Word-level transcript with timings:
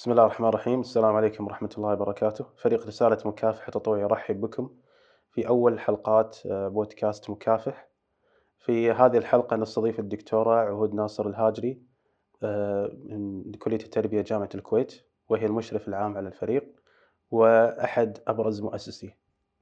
بسم 0.00 0.10
الله 0.10 0.22
الرحمن 0.22 0.48
الرحيم. 0.48 0.80
السلام 0.80 1.16
عليكم 1.16 1.44
ورحمة 1.44 1.70
الله 1.78 1.92
وبركاته. 1.92 2.44
فريق 2.56 2.86
رسالة 2.86 3.18
مكافحة 3.24 3.70
تطوع 3.72 3.98
يرحب 3.98 4.40
بكم 4.40 4.70
في 5.30 5.48
أول 5.48 5.80
حلقات 5.80 6.38
آه، 6.46 6.68
بودكاست 6.68 7.30
مكافح. 7.30 7.88
في 8.58 8.92
هذه 8.92 9.16
الحلقة 9.16 9.56
نستضيف 9.56 9.98
الدكتورة 9.98 10.54
عهود 10.54 10.94
ناصر 10.94 11.26
الهاجري 11.26 11.82
آه، 12.42 12.92
من 13.04 13.52
كلية 13.52 13.76
التربية 13.76 14.20
جامعة 14.20 14.48
الكويت 14.54 15.02
وهي 15.28 15.46
المشرف 15.46 15.88
العام 15.88 16.16
على 16.16 16.28
الفريق 16.28 16.80
وأحد 17.30 18.18
أبرز 18.28 18.62
مؤسسيه 18.62 19.18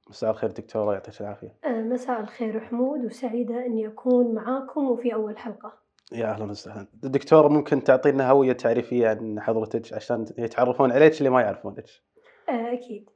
مساء 0.09 0.31
الخير 0.31 0.51
دكتورة 0.51 0.93
يعطيك 0.93 1.21
العافية. 1.21 1.57
آه، 1.65 1.83
مساء 1.83 2.21
الخير 2.21 2.61
حمود 2.61 3.05
وسعيدة 3.05 3.67
إني 3.67 3.87
أكون 3.87 4.35
معاكم 4.35 4.91
وفي 4.91 5.15
أول 5.15 5.39
حلقة. 5.39 5.88
يا 6.13 6.27
أهلا 6.27 6.45
وسهلا. 6.45 6.87
دكتورة 7.03 7.49
ممكن 7.49 7.85
تعطينا 7.85 8.31
هوية 8.31 8.53
تعريفية 8.53 9.09
عن 9.09 9.41
حضرتك 9.41 9.93
عشان 9.93 10.25
يتعرفون 10.39 10.93
عليك 10.93 11.19
اللي 11.19 11.31
ما 11.31 11.41
يعرفونك 11.41 11.85
آه، 12.49 12.73
أكيد. 12.73 13.11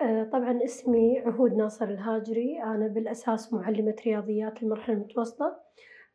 آه، 0.00 0.24
طبعا 0.32 0.64
اسمي 0.64 1.18
عهود 1.18 1.52
ناصر 1.52 1.84
الهاجري. 1.84 2.62
أنا 2.62 2.86
بالأساس 2.88 3.52
معلمة 3.52 3.96
رياضيات 4.06 4.62
المرحلة 4.62 4.94
المتوسطة. 4.94 5.56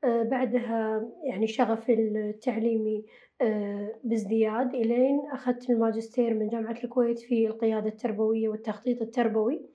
آه، 0.03 0.23
بعدها 0.23 1.09
يعني 1.29 1.47
شغفي 1.47 1.93
التعليمي 1.93 3.05
بازدياد 4.03 4.75
إلين 4.75 5.21
أخذت 5.33 5.69
الماجستير 5.69 6.33
من 6.33 6.49
جامعة 6.49 6.75
الكويت 6.83 7.19
في 7.19 7.47
القيادة 7.47 7.87
التربوية 7.87 8.49
والتخطيط 8.49 9.01
التربوي. 9.01 9.69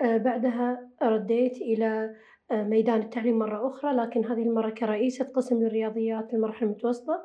بعدها 0.00 0.90
رديت 1.02 1.52
آه، 1.82 2.14
ميدان 2.52 3.00
التعليم 3.00 3.38
مرة 3.38 3.68
أخرى 3.68 3.92
لكن 3.92 4.24
هذه 4.24 4.42
المرة 4.42 4.70
كرئيسة 4.70 5.24
قسم 5.24 5.66
الرياضيات 5.66 6.34
المرحلة 6.34 6.68
المتوسطة. 6.68 7.22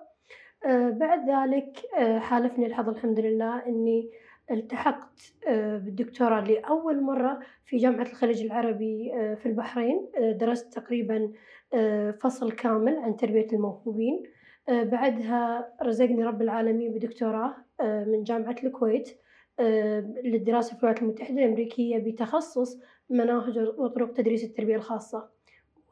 آه، 0.65 0.89
بعد 0.89 1.29
ذلك 1.29 1.77
آه، 1.97 2.19
حالفني 2.19 2.65
الحظ 2.65 2.89
الحمد 2.89 3.19
لله 3.19 3.65
إني 3.65 4.09
التحقت 4.51 5.33
بالدكتوراه 5.47 6.41
لأول 6.43 7.01
مرة 7.01 7.39
في 7.65 7.77
جامعة 7.77 8.01
الخليج 8.01 8.41
العربي 8.41 9.11
في 9.35 9.45
البحرين. 9.45 10.09
درست 10.17 10.73
تقريبا 10.73 11.31
فصل 12.21 12.51
كامل 12.51 12.97
عن 12.97 13.15
تربية 13.15 13.47
الموهوبين. 13.53 14.23
بعدها 14.67 15.73
رزقني 15.83 16.23
رب 16.23 16.41
العالمين 16.41 16.93
بدكتوراه 16.93 17.55
من 17.81 18.23
جامعة 18.23 18.55
الكويت. 18.63 19.19
للدراسة 20.23 20.69
في 20.75 20.79
الولايات 20.79 21.01
المتحدة 21.01 21.37
الأمريكية 21.43 21.97
بتخصص 21.97 22.79
مناهج 23.09 23.57
وطرق 23.77 24.13
تدريس 24.13 24.43
التربية 24.43 24.75
الخاصة 24.75 25.29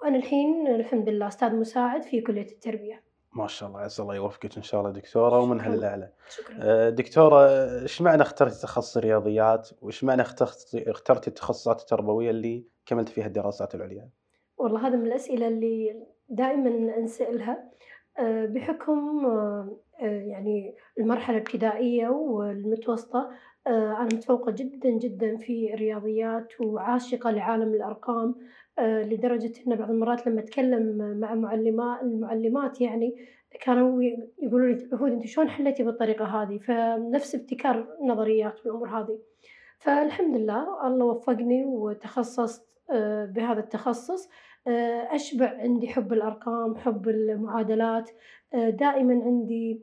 وأنا 0.01 0.17
الحين 0.17 0.67
الحمد 0.67 1.09
لله 1.09 1.27
أستاذ 1.27 1.55
مساعد 1.55 2.03
في 2.03 2.21
كلية 2.21 2.51
التربية 2.51 3.03
ما 3.33 3.47
شاء 3.47 3.69
الله 3.69 3.79
عسى 3.79 4.01
الله 4.01 4.15
يوفقك 4.15 4.57
إن 4.57 4.63
شاء 4.63 4.81
الله 4.81 4.91
دكتورة 4.91 5.39
ومنها. 5.39 5.75
للاعلى. 5.75 6.09
شكرا 6.29 6.57
آه، 6.61 6.89
دكتورة 6.89 7.47
إيش 7.81 8.01
معنى 8.01 8.21
اخترتي 8.21 8.61
تخصص 8.61 8.97
الرياضيات 8.97 9.69
وإيش 9.81 10.03
معنى 10.03 10.21
اخترتي 10.21 10.91
اخترتي 10.91 11.27
التخصصات 11.27 11.81
التربوية 11.81 12.29
اللي 12.29 12.65
كملت 12.85 13.09
فيها 13.09 13.25
الدراسات 13.27 13.75
العليا؟ 13.75 14.09
والله 14.57 14.87
هذا 14.87 14.95
من 14.95 15.05
الأسئلة 15.07 15.47
اللي 15.47 16.03
دائما 16.29 16.97
أنسألها 16.97 17.71
آه، 18.19 18.45
بحكم 18.45 19.25
آه، 19.25 19.77
يعني 20.01 20.75
المرحلة 20.99 21.37
الابتدائية 21.37 22.07
والمتوسطة 22.07 23.29
أنا 23.67 24.03
متفوقة 24.03 24.51
جدا 24.51 24.89
جدا 24.89 25.37
في 25.37 25.73
الرياضيات 25.73 26.61
وعاشقة 26.61 27.31
لعالم 27.31 27.73
الأرقام 27.73 28.35
لدرجة 28.79 29.53
إن 29.67 29.75
بعض 29.75 29.89
المرات 29.89 30.27
لما 30.27 30.39
أتكلم 30.39 30.97
مع 31.19 31.35
معلمات 31.35 32.01
المعلمات 32.01 32.81
يعني 32.81 33.15
كانوا 33.61 34.03
يقولوا 34.41 34.67
لي 34.67 34.89
عهود 34.93 35.11
أنت 35.11 35.25
شلون 35.25 35.49
حليتي 35.49 35.83
بالطريقة 35.83 36.25
هذه؟ 36.25 36.57
فنفس 36.57 37.35
ابتكار 37.35 37.87
نظريات 38.01 38.65
والأمور 38.65 38.89
هذه. 38.89 39.19
فالحمد 39.79 40.37
لله 40.37 40.87
الله 40.87 41.05
وفقني 41.05 41.65
وتخصصت 41.65 42.67
بهذا 43.35 43.59
التخصص 43.59 44.29
أشبع 45.11 45.57
عندي 45.57 45.87
حب 45.87 46.13
الأرقام 46.13 46.75
حب 46.75 47.07
المعادلات 47.09 48.09
دائما 48.53 49.13
عندي 49.23 49.81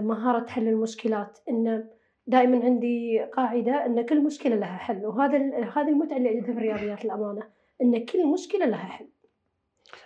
مهارة 0.00 0.46
حل 0.46 0.68
المشكلات. 0.68 1.38
إن 1.48 1.84
دائما 2.26 2.64
عندي 2.64 3.20
قاعدة 3.20 3.86
إن 3.86 4.06
كل 4.06 4.24
مشكلة 4.24 4.56
لها 4.56 4.76
حل 4.76 5.06
وهذا 5.06 5.38
هذه 5.76 5.88
المتعة 5.88 6.16
اللي 6.16 6.30
أجدها 6.30 6.44
في 6.44 6.58
الرياضيات 6.58 7.04
الأمانة 7.04 7.42
إن 7.82 8.04
كل 8.04 8.26
مشكلة 8.26 8.66
لها 8.66 8.78
حل. 8.78 9.08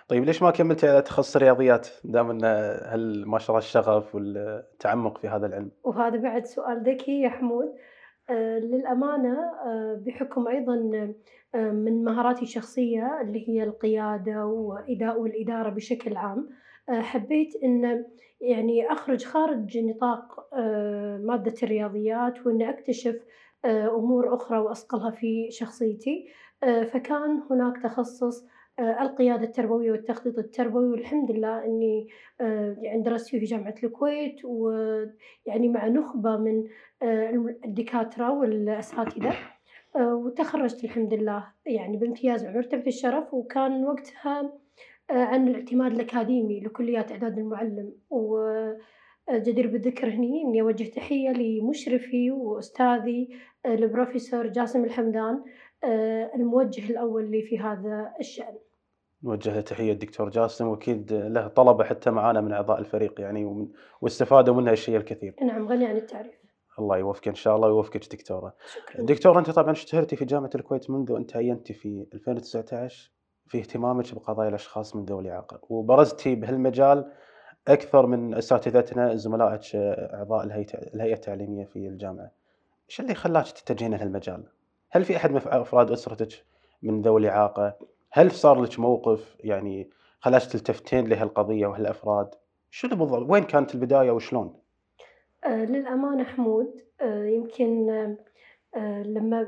طيب 0.09 0.25
ليش 0.25 0.43
ما 0.43 0.51
كملتي 0.51 0.89
على 0.89 1.03
تخصص 1.03 1.37
الرياضيات؟ 1.37 1.89
دام 2.05 2.31
إن 2.31 2.45
هل 2.93 3.25
ما 3.27 3.39
شاء 3.39 3.51
الله 3.51 3.59
الشغف 3.59 4.15
والتعمق 4.15 5.19
في 5.19 5.29
هذا 5.29 5.47
العلم؟ 5.47 5.71
وهذا 5.85 6.17
بعد 6.17 6.45
سؤال 6.45 6.83
ذكي 6.83 7.21
يا 7.21 7.29
حمود. 7.29 7.75
آه 8.31 8.59
للأمانة 8.59 9.39
آه 9.67 10.03
بحكم 10.07 10.49
أيضا 10.49 10.75
آه 11.55 11.71
من 11.71 12.05
مهاراتي 12.05 12.43
الشخصية 12.43 13.21
اللي 13.21 13.49
هي 13.49 13.63
القيادة 13.63 14.47
وإداء 14.47 15.21
والإدارة 15.21 15.69
بشكل 15.71 16.17
عام 16.17 16.49
حبيت 16.91 17.57
إن 17.65 18.05
يعني 18.41 18.93
أخرج 18.93 19.25
خارج 19.25 19.79
نطاق 19.79 20.55
آه 20.55 21.17
مادة 21.17 21.55
الرياضيات 21.63 22.47
وإني 22.47 22.71
أكتشف 22.71 23.17
آه 23.65 23.89
أمور 23.89 24.35
أخرى 24.35 24.59
وأصقلها 24.59 25.11
في 25.11 25.51
شخصيتي. 25.51 26.29
آه 26.63 26.83
فكان 26.85 27.43
هناك 27.51 27.83
تخصص 27.83 28.47
آه 28.79 29.03
القيادة 29.03 29.45
التربوية 29.45 29.93
والتخطيط 29.93 30.39
التربوي 30.39 30.89
والحمد 30.89 31.31
لله 31.31 31.65
آه 32.41 32.77
يعني 32.81 33.03
درست 33.03 33.29
فيه 33.29 33.39
في 33.39 33.45
جامعة 33.45 33.75
الكويت 33.85 34.45
ويعني 34.45 35.69
مع 35.69 35.89
نخبة 35.89 36.37
من 36.37 36.65
آه 37.03 37.31
الدكاترة 37.65 38.33
والأساتذة. 38.33 39.35
آه 39.97 40.15
وتخرجت 40.15 40.85
الحمد 40.85 41.15
لله 41.15 41.47
يعني 41.67 41.97
بامتياز 41.97 42.47
بمرتبة 42.47 42.87
الشرف 42.87 43.35
وكان 43.35 43.85
وقتها 43.85 44.41
آه 44.41 44.66
عن 45.11 45.49
الاعتماد 45.49 45.93
الأكاديمي 45.93 46.61
لكليات 46.61 47.13
إعداد 47.13 47.39
المعلم. 47.39 47.93
وجدير 48.11 49.67
بالذكر 49.67 50.09
هني 50.09 50.43
إني 50.43 50.61
أوجه 50.61 50.85
تحية 50.85 51.31
لمشرفي 51.31 52.31
وأستاذي 52.31 53.29
آه 53.67 53.75
البروفيسور 53.75 54.47
جاسم 54.47 54.85
الحمدان 54.85 55.45
آه 55.85 56.31
الموجه 56.35 56.91
الأول 56.91 57.31
لي 57.31 57.43
في 57.43 57.59
هذا 57.59 58.13
الشأن. 58.21 58.59
نوجه 59.23 59.55
له 59.55 59.61
تحية 59.61 59.93
الدكتور 59.93 60.29
جاسم 60.31 60.67
وأكيد 60.67 61.13
له 61.13 61.49
طلبة 61.49 61.85
حتى 61.85 62.11
معانا 62.11 62.41
من 62.41 62.53
أعضاء 62.53 62.79
الفريق 62.79 63.21
يعني 63.21 63.45
ومن 63.45 63.69
واستفادوا 64.01 64.55
منها 64.55 64.73
الشيء 64.73 64.97
الكثير. 64.97 65.35
نعم 65.43 65.69
غني 65.69 65.87
عن 65.87 65.97
التعريف. 65.97 66.35
الله 66.79 66.99
يوفقك 66.99 67.29
إن 67.29 67.35
شاء 67.35 67.57
الله 67.57 67.69
ويوفقك 67.69 68.13
دكتورة. 68.13 68.55
شكرا. 68.75 69.05
دكتورة 69.05 69.39
أنت 69.39 69.51
طبعا 69.51 69.71
اشتهرتي 69.71 70.17
في 70.17 70.25
جامعة 70.25 70.51
الكويت 70.55 70.91
منذ 70.91 71.13
أن 71.13 71.27
تعينتي 71.27 71.75
في 71.75 72.07
2019 72.15 73.16
في 73.47 73.59
اهتمامك 73.59 74.15
بقضايا 74.15 74.49
الأشخاص 74.49 74.97
من 74.97 75.05
ذوي 75.05 75.23
الاعاقه 75.23 75.61
وبرزتي 75.69 76.35
بهالمجال 76.35 77.13
أكثر 77.69 78.07
من 78.07 78.35
أساتذتنا 78.35 79.15
زملائك 79.15 79.61
أعضاء 79.75 80.45
الهيئة 80.95 81.15
التعليمية 81.15 81.65
في 81.65 81.77
الجامعة. 81.77 82.31
إيش 82.89 83.01
اللي 83.01 83.15
خلاك 83.15 83.51
تتجهين 83.51 83.95
لهالمجال؟ 83.95 84.45
هل 84.91 85.05
في 85.05 85.17
أحد 85.17 85.31
من 85.31 85.41
أفراد 85.47 85.91
أسرتك 85.91 86.45
من 86.83 87.03
ذوي 87.03 87.21
الإعاقة؟ 87.21 87.77
هل 88.11 88.31
صار 88.31 88.63
لك 88.63 88.79
موقف 88.79 89.37
يعني 89.41 89.91
خلاك 90.21 90.43
تلتفتين 90.43 91.07
لهالقضية 91.07 91.67
وهالأفراد؟ 91.67 92.31
شنو 92.71 92.97
بالضبط؟ 92.97 93.31
وين 93.31 93.45
كانت 93.45 93.75
البداية 93.75 94.11
وشلون؟ 94.11 94.61
آه 95.45 95.65
للأمانة 95.65 96.25
حمود 96.25 96.81
آه 97.01 97.25
يمكن 97.25 97.91
آه 98.77 99.03
لما 99.03 99.47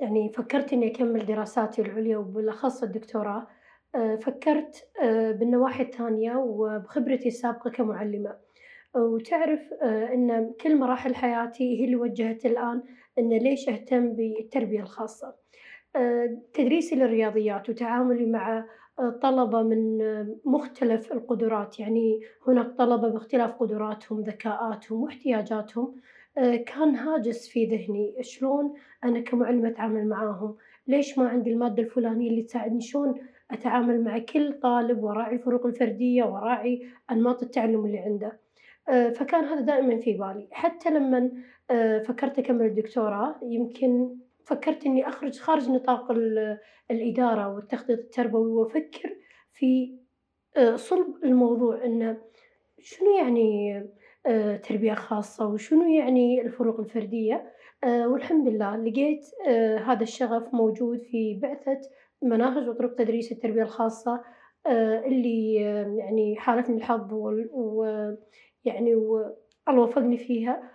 يعني 0.00 0.32
فكرت 0.32 0.72
إني 0.72 0.90
أكمل 0.90 1.26
دراساتي 1.26 1.82
العليا 1.82 2.16
وبالأخص 2.18 2.82
الدكتوراه. 2.82 3.46
آه 3.94 4.16
فكرت 4.16 4.88
آه 5.02 5.32
بالنواحي 5.32 5.82
الثانية 5.82 6.36
وبخبرتي 6.36 7.28
السابقة 7.28 7.70
كمعلمة. 7.70 8.36
وتعرف 8.96 9.72
آه 9.82 10.14
إن 10.14 10.52
كل 10.60 10.76
مراحل 10.78 11.14
حياتي 11.14 11.80
هي 11.80 11.84
اللي 11.84 11.96
وجهت 11.96 12.46
الآن 12.46 12.82
إن 13.18 13.28
ليش 13.28 13.68
أهتم 13.68 14.12
بالتربية 14.14 14.80
الخاصة. 14.82 15.34
آه 15.96 16.38
تدريسي 16.54 16.96
للرياضيات 16.96 17.68
وتعاملي 17.70 18.26
مع 18.26 18.64
آه 18.98 19.10
طلبة 19.22 19.62
من 19.62 20.02
آه 20.02 20.36
مختلف 20.44 21.12
القدرات. 21.12 21.80
يعني 21.80 22.20
هناك 22.48 22.76
طلبة 22.78 23.08
باختلاف 23.08 23.50
قدراتهم 23.52 24.20
ذكاءاتهم 24.20 25.02
واحتياجاتهم. 25.02 25.84
آه 25.86 26.00
كان 26.40 26.96
هاجس 26.96 27.48
في 27.48 27.64
ذهني. 27.64 28.22
شلون 28.22 28.74
أنا 29.04 29.20
كمعلمة 29.20 29.68
أتعامل 29.68 30.08
معاهم؟ 30.08 30.56
ليش 30.86 31.18
ما 31.18 31.28
عندي 31.28 31.50
المادة 31.52 31.82
الفلانية 31.82 32.30
اللي 32.30 32.42
تساعدني؟ 32.42 32.80
شلون 32.80 33.14
أتعامل 33.50 34.04
مع 34.04 34.18
كل 34.18 34.52
طالب 34.52 35.02
وراعي 35.02 35.34
الفروق 35.34 35.66
الفردية 35.66 36.24
وراعي 36.24 36.86
أنماط 37.10 37.42
التعلم 37.42 37.84
اللي 37.84 37.98
عنده؟ 37.98 38.40
آه 38.88 39.10
فكان 39.10 39.44
هذا 39.44 39.60
دائما 39.60 39.96
في 40.00 40.12
بالي. 40.12 40.48
حتى 40.52 40.90
لما 40.90 41.30
آه 41.70 41.98
فكرت 42.02 42.38
أكمل 42.38 42.66
الدكتوراه 42.66 43.36
يمكن 43.42 44.16
فكرت 44.44 44.86
إني 44.86 45.08
أخرج 45.08 45.38
خارج 45.38 45.70
نطاق 45.70 46.10
الإدارة 46.90 47.54
والتخطيط 47.54 47.98
التربوي 47.98 48.52
وأفكر 48.52 49.16
في 49.52 49.98
آه 50.56 50.76
صلب 50.76 51.24
الموضوع 51.24 51.84
إنه 51.84 52.16
شنو 52.78 53.16
يعني 53.18 53.74
تربية 54.62 54.94
خاصة 54.94 55.46
وشنو 55.46 55.88
يعني 55.88 56.42
الفروق 56.42 56.80
الفردية، 56.80 57.52
آآ 57.84 58.06
والحمد 58.06 58.48
لله 58.48 58.76
لقيت 58.76 59.26
آآ 59.48 59.78
هذا 59.78 60.02
الشغف 60.02 60.54
موجود 60.54 61.02
في 61.02 61.34
بعثة 61.42 61.80
مناهج 62.22 62.68
وطرق 62.68 62.94
تدريس 62.94 63.32
التربية 63.32 63.62
الخاصة 63.62 64.22
اللي 65.06 65.66
آه، 65.66 65.86
يعني 65.98 66.36
حالفني 66.36 66.76
الحظ 66.76 67.12
ويعني 67.52 68.94
والله 68.94 69.82
وفقني 69.82 70.18
فيها، 70.18 70.70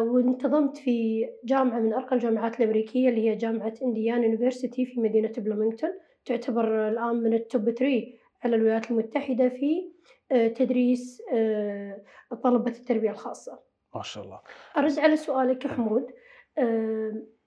وانتظمت 0.00 0.76
في 0.76 1.26
جامعة 1.44 1.80
من 1.80 1.92
أرقى 1.92 2.16
الجامعات 2.16 2.60
الأمريكية 2.60 3.08
اللي 3.08 3.30
هي 3.30 3.36
جامعة 3.36 3.74
إنديانا 3.82 4.24
يونيفرسيتي 4.24 4.86
في 4.86 5.00
مدينة 5.00 5.32
بلومينغتون، 5.38 5.90
تعتبر 6.24 6.88
الآن 6.88 7.16
من 7.16 7.38
الtop 7.38 7.70
3 7.70 8.04
على 8.44 8.56
الولايات 8.56 8.90
المتحدة 8.90 9.48
في 9.48 9.90
تدريس 10.56 11.22
آآ 11.32 12.02
طلبة 12.42 12.70
التربية 12.70 13.10
الخاصة. 13.10 13.58
ما 13.94 14.02
شاء 14.02 14.24
الله. 14.24 14.40
أرد 14.76 14.98
على 14.98 15.16
سؤالك 15.16 15.64
يا 15.64 15.70
حمود، 15.70 16.10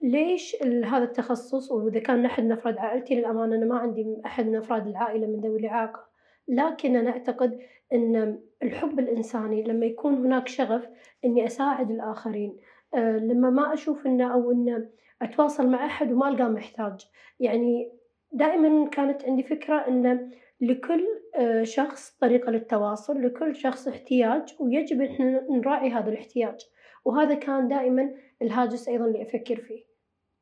ليش 0.02 0.64
هذا 0.64 1.04
التخصص 1.04 1.72
وإذا 1.72 2.00
كان 2.00 2.26
أحد 2.26 2.44
من 2.44 2.52
أفراد 2.52 2.78
عائلتي 2.78 3.16
للأمانة 3.16 3.56
أنا 3.56 3.66
ما 3.66 3.78
عندي 3.78 4.22
أحد 4.26 4.48
من 4.48 4.56
أفراد 4.56 4.88
العائلة 4.88 5.28
من 5.28 5.40
ذوي 5.40 5.60
الإعاقة، 5.60 6.08
لكن 6.48 6.96
أنا 6.96 7.10
أعتقد 7.10 7.60
إن 7.94 8.40
الحب 8.64 9.00
الإنساني 9.00 9.64
لما 9.64 9.86
يكون 9.86 10.14
هناك 10.14 10.48
شغف 10.48 10.88
إني 11.26 11.46
أساعد 11.46 11.92
الآخرين، 11.92 12.58
آآ 12.96 13.20
لما 13.20 13.50
ما 13.50 13.74
أشوف 13.74 14.06
إنه 14.06 14.34
أو 14.34 14.52
إنه 14.52 14.90
أتواصل 15.22 15.68
مع 15.68 15.86
أحد 15.86 16.12
وما 16.12 16.30
ألقاه 16.30 16.48
محتاج، 16.48 17.08
يعني 17.40 17.92
دائمًا 18.32 18.90
كانت 18.90 19.26
عندي 19.26 19.44
فكرة 19.44 19.76
إنه 19.76 20.30
لكل 20.62 21.17
شخص 21.64 22.18
طريقة 22.22 22.52
للتواصل، 22.52 23.22
لكل 23.22 23.56
شخص 23.56 23.88
احتياج 23.88 24.56
ويجب 24.60 25.02
إحنا 25.02 25.48
نراعي 25.52 25.90
هذا 25.90 26.10
الاحتياج، 26.10 26.60
وهذا 27.06 27.34
كان 27.36 27.68
دائمًا 27.68 28.12
الهاجس 28.42 28.88
أيضًا 28.88 29.06
اللي 29.06 29.22
أفكر 29.22 29.56
فيه. 29.62 29.84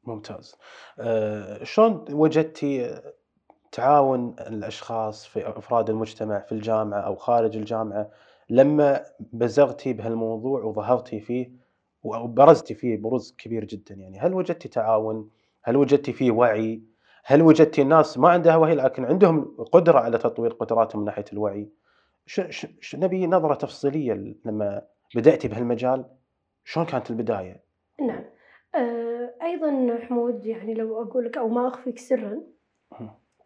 ممتاز. 0.03 0.55
آآ 0.99 1.63
شلون 1.63 2.05
وجدتِ 2.11 2.65
تعاون 3.71 4.35
الأشخاص 4.39 5.27
في 5.27 5.49
أفراد 5.49 5.89
المجتمع 5.89 6.39
في 6.39 6.51
الجامعة 6.51 6.99
أو 7.01 7.15
خارج 7.15 7.57
الجامعة 7.57 8.09
لمّا 8.49 9.03
بزغتِ 9.19 9.87
بهالموضوع 9.87 10.63
وظهرتِ 10.63 11.15
فيه 11.15 11.51
وبرزتِ 12.03 12.73
فيه 12.73 12.97
بروز 12.97 13.35
كبير 13.37 13.65
جدًا 13.65 13.95
يعني، 13.95 14.19
هل 14.19 14.33
وجدتِ 14.33 14.67
تعاون؟ 14.67 15.29
هل 15.63 15.75
وجدتِ 15.77 16.09
فيه 16.09 16.31
وعي؟ 16.31 16.83
هل 17.27 17.41
وجدتِ 17.41 17.79
الناس 17.79 18.17
ما 18.17 18.29
عندها 18.29 18.55
وعي 18.55 18.75
لكن 18.75 19.05
عندهم 19.05 19.55
قدرة 19.71 19.99
على 19.99 20.17
تطوير 20.17 20.53
قدراتهم 20.53 20.99
من 20.99 21.05
ناحية 21.05 21.25
الوعي؟ 21.33 21.69
ش 22.25 22.41
ش 22.41 22.67
ش 22.81 22.95
نبي 22.95 23.27
نظرة 23.27 23.53
تفصيلية 23.53 24.13
ل 24.13 24.35
لمّا 24.45 24.81
بدأتِ 25.15 25.45
بهالمجال، 25.47 26.05
شلون 26.63 26.85
كانت 26.85 27.09
البداية؟ 27.11 27.63
نعم. 28.01 28.23
آآ 28.75 29.35
أيضًا 29.41 29.97
حمود 30.01 30.45
يعني 30.45 30.73
لو 30.73 31.01
أقول 31.01 31.25
لك 31.25 31.37
أو 31.37 31.49
ما 31.49 31.67
أخفيك 31.67 31.99
سرًا،. 31.99 32.41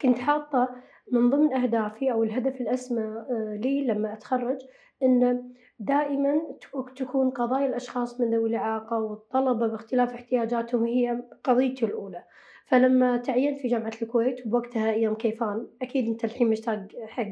كنت 0.01 0.17
حاطة 0.19 0.69
من 1.11 1.29
ضمن 1.29 1.53
أهدافي 1.53 2.11
أو 2.11 2.23
الهدف 2.23 2.61
الأسمى 2.61 3.01
آآ 3.03 3.59
لي 3.63 3.85
لما 3.87 4.13
أتخرج 4.13 4.57
إنه 5.03 5.43
دائمًا 5.79 6.41
تك 6.61 6.97
تكون 6.97 7.29
قضايا 7.29 7.65
الأشخاص 7.67 8.21
من 8.21 8.33
ذوي 8.33 8.49
الإعاقة 8.49 8.99
والطلبة 8.99 9.67
باختلاف 9.67 10.13
احتياجاتهم 10.13 10.85
هي 10.85 11.23
قضيتي 11.43 11.85
الأولى، 11.85 12.23
فلما 12.71 13.18
تعينت 13.18 13.60
في 13.60 13.68
جامعة 13.68 13.92
الكويت 14.01 14.45
وبوقتها 14.45 14.92
أيام 14.92 15.16
كيفان، 15.16 15.68
أكيد 15.81 16.07
أنت 16.07 16.24
الحين 16.25 16.50
مشتاق 16.50 16.88
حق 17.07 17.24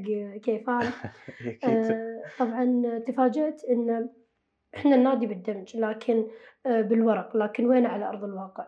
كيفان،. 0.44 0.94
آآ 1.64 2.32
طبعًا 2.38 3.00
تفاجأت 3.08 3.62
إن 3.70 4.10
إحنا 4.76 4.96
النادي 4.96 5.28
بالدمج 5.28 5.78
لكن 5.78 6.28
آآ 6.66 6.82
بالورق، 6.82 7.38
لكن 7.38 7.66
وين 7.68 7.86
على 7.86 8.06
أرض 8.10 8.24
الواقع؟ 8.24 8.68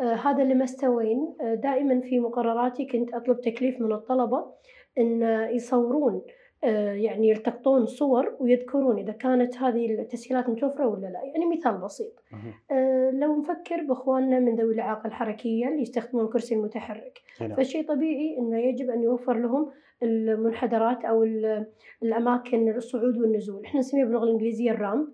آآ 0.00 0.14
هذا 0.14 0.42
اللي 0.42 0.54
ما 0.54 0.64
استوين، 0.64 1.36
آآ 1.40 1.54
دائمًا 1.54 2.00
في 2.00 2.20
مقرراتي 2.20 2.86
كنت 2.86 3.14
أطلب 3.14 3.40
تكليف 3.40 3.80
من 3.80 3.92
الطلبة 3.92 4.54
إن 4.98 5.22
يصورون 5.52 6.22
يعني 6.62 7.28
يلتقطون 7.28 7.86
صور 7.86 8.36
ويذكرون 8.40 8.98
إذا 8.98 9.12
كانت 9.12 9.56
هذه 9.58 9.86
التسهيلات 9.94 10.48
متوفرة 10.48 10.86
والّا 10.86 11.06
لا، 11.06 11.22
يعني 11.24 11.46
مثال 11.46 11.78
بسيط،. 11.78 12.22
آآ 12.70 13.10
لو 13.10 13.36
نفكر 13.38 13.82
بإخواننا 13.82 14.38
من 14.38 14.56
ذوي 14.56 14.74
الإعاقة 14.74 15.06
الحركية 15.06 15.68
اللي 15.68 15.82
يستخدمون 15.82 16.24
الكرسي 16.24 16.54
المتحرك، 16.54 17.20
نعم. 17.40 17.54
فشيء 17.54 17.86
طبيعي 17.88 18.38
إنه 18.38 18.58
يجب 18.58 18.90
أن 18.90 19.02
يوفر 19.02 19.38
لهم 19.38 19.70
المنحدرات 20.02 21.04
أو 21.04 21.22
ال 21.22 21.66
الأماكن 22.02 22.68
الصعود 22.76 23.18
والنزول، 23.18 23.64
إحنا 23.64 23.80
نسميها 23.80 24.04
باللغة 24.04 24.24
الإنجليزية. 24.24 24.70
اهم. 24.72 25.12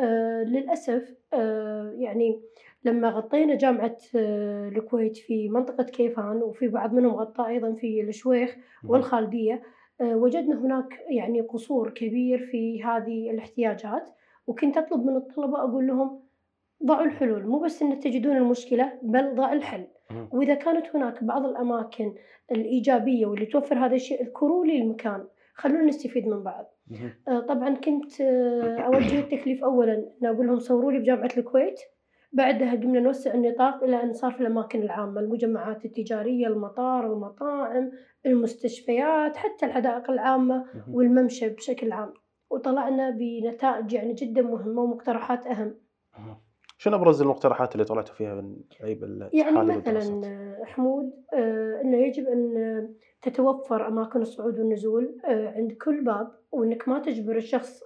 آآ 0.00 0.44
للأسف 0.44 1.14
يعني 1.98 2.40
لما 2.84 3.08
غطينا 3.10 3.54
جامعة 3.54 3.96
آه، 4.16 4.68
الكويت 4.68 5.16
في 5.16 5.48
منطقة 5.48 5.84
كيفان 5.84 6.36
وفي 6.42 6.68
بعض 6.68 6.92
منهم 6.94 7.14
غطاه 7.14 7.48
أيضًا 7.48 7.72
في 7.72 8.00
الشويخ. 8.00 8.56
والخالدية، 8.88 9.62
وجدنا 10.00 10.60
هناك 10.60 11.00
يعني 11.08 11.40
قصور 11.40 11.90
كبير 11.90 12.38
في 12.46 12.82
هذه 12.84 13.30
الاحتياجات، 13.30 14.08
وكنت 14.46 14.76
أطلب 14.76 15.06
من 15.06 15.16
الطلبة 15.16 15.58
أقول 15.58 15.86
لهم 15.86 16.20
ضعوا 16.84 17.04
الحلول، 17.04 17.46
مو 17.46 17.58
بس 17.58 17.82
إن 17.82 18.00
تجدون 18.00 18.36
المشكلة 18.36 18.92
بل 19.02 19.34
ضع 19.34 19.52
الحل،. 19.52 19.84
وإذا 20.32 20.54
كانت 20.54 20.96
هناك 20.96 21.24
بعض 21.24 21.46
الأماكن 21.46 22.14
الإيجابية 22.52 23.26
واللي 23.26 23.46
توفر 23.46 23.78
هذا 23.86 23.94
الشيء 23.94 24.22
اذكروا 24.22 24.64
لي 24.66 24.82
المكان، 24.82 25.24
خلونا 25.54 25.84
نستفيد 25.84 26.26
من 26.28 26.42
بعض. 26.42 26.74
آآ 27.28 27.40
طبعًا 27.40 27.74
كنت 27.74 28.20
آه، 28.20 28.78
أوجه 28.78 29.18
التكليف 29.18 29.64
أولًا. 29.64 30.04
أقول 30.24 30.46
لهم 30.46 30.58
صوروا 30.58 30.92
لي 30.92 30.98
بجامعة 30.98 31.30
الكويت، 31.36 31.80
بعدها 32.32 32.74
قمنا 32.74 33.00
نوسع 33.00 33.34
النطاق 33.34 33.84
إلى 33.84 34.02
أن 34.02 34.12
صار 34.12 34.32
في 34.32 34.40
الأماكن 34.40 34.82
العامة، 34.82 35.20
المجمعات 35.20 35.84
التجارية، 35.84 36.46
المطار، 36.46 37.12
المطاعم، 37.12 37.90
المستشفيات، 38.26 39.36
حتى 39.36 39.66
الحدائق 39.66 40.10
العامة. 40.10 40.64
والممشى 40.92 41.48
بشكل 41.48 41.92
عام، 41.92 42.14
وطلعنا 42.50 43.10
بنتائج 43.10 43.92
يعني 43.92 44.12
جدًا 44.12 44.42
مهمة 44.42 44.82
ومقترحات 44.82 45.46
أهم. 45.46 45.74
اهم. 46.18 46.36
شنو 46.78 46.96
أبرز 46.96 47.22
المقترحات 47.22 47.72
اللي 47.74 47.84
طلعتوا 47.84 48.14
فيها 48.14 48.34
من 48.34 48.56
بالاتحاد 48.80 49.68
يعني؟ 49.68 49.76
مثلًا 49.76 50.64
حمود 50.64 51.12
آآ 51.34 51.80
إنه 51.80 51.96
يجب 51.96 52.28
أن 52.28 52.94
تتوفر 53.22 53.88
أماكن 53.88 54.22
الصعود 54.22 54.58
والنزول 54.58 55.18
آآ 55.24 55.52
عند 55.56 55.72
كل 55.72 56.04
باب، 56.04 56.32
وإنك 56.52 56.88
ما 56.88 56.98
تجبر 56.98 57.36
الشخص 57.36 57.82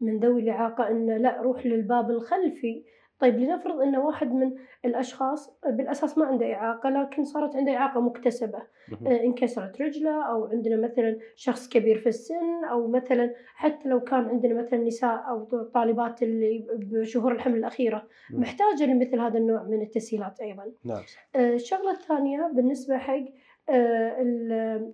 من 0.00 0.18
ذوي 0.18 0.40
الإعاقة 0.42 0.88
إنه 0.88 1.16
لأ 1.16 1.42
روح 1.42 1.66
للباب 1.66 2.10
الخلفي، 2.10 2.84
طيب 3.20 3.38
لنفرض 3.38 3.80
إن 3.80 3.96
واحد 3.96 4.32
من 4.32 4.52
الأشخاص 4.84 5.58
بالأساس 5.66 6.18
ما 6.18 6.26
عنده 6.26 6.54
إعاقة 6.54 6.90
لكن 6.90 7.24
صارت 7.24 7.56
عنده 7.56 7.76
إعاقة 7.76 8.00
مكتسبة،. 8.00 8.58
آآ 9.06 9.24
انكسرت 9.24 9.80
رجله 9.82 10.30
أو 10.30 10.46
عندنا 10.46 10.76
مثلًا 10.76 11.18
شخص 11.36 11.68
كبير 11.68 11.98
في 11.98 12.08
السن 12.08 12.64
أو 12.70 12.88
مثلًا 12.88 13.34
حتى 13.54 13.88
لو 13.88 14.00
كان 14.00 14.28
عندنا 14.28 14.54
مثلًا 14.62 14.78
نساء 14.78 15.24
أو 15.28 15.44
طالبات 15.74 16.22
اللي 16.22 16.66
بشهور 16.74 17.32
الحمل 17.32 17.58
الأخيرة،. 17.58 18.06
محتاجة 18.30 18.84
لمثل 18.86 19.20
هذا 19.20 19.38
النوع 19.38 19.62
من 19.62 19.82
التسهيلات 19.82 20.40
أيضًا. 20.40 20.64
نعم. 20.84 21.02
آآ 21.36 21.54
الشغلة 21.54 21.90
الثانية 21.90 22.50
بالنسبة 22.54 22.98
حق 22.98 23.24
ال 23.70 24.92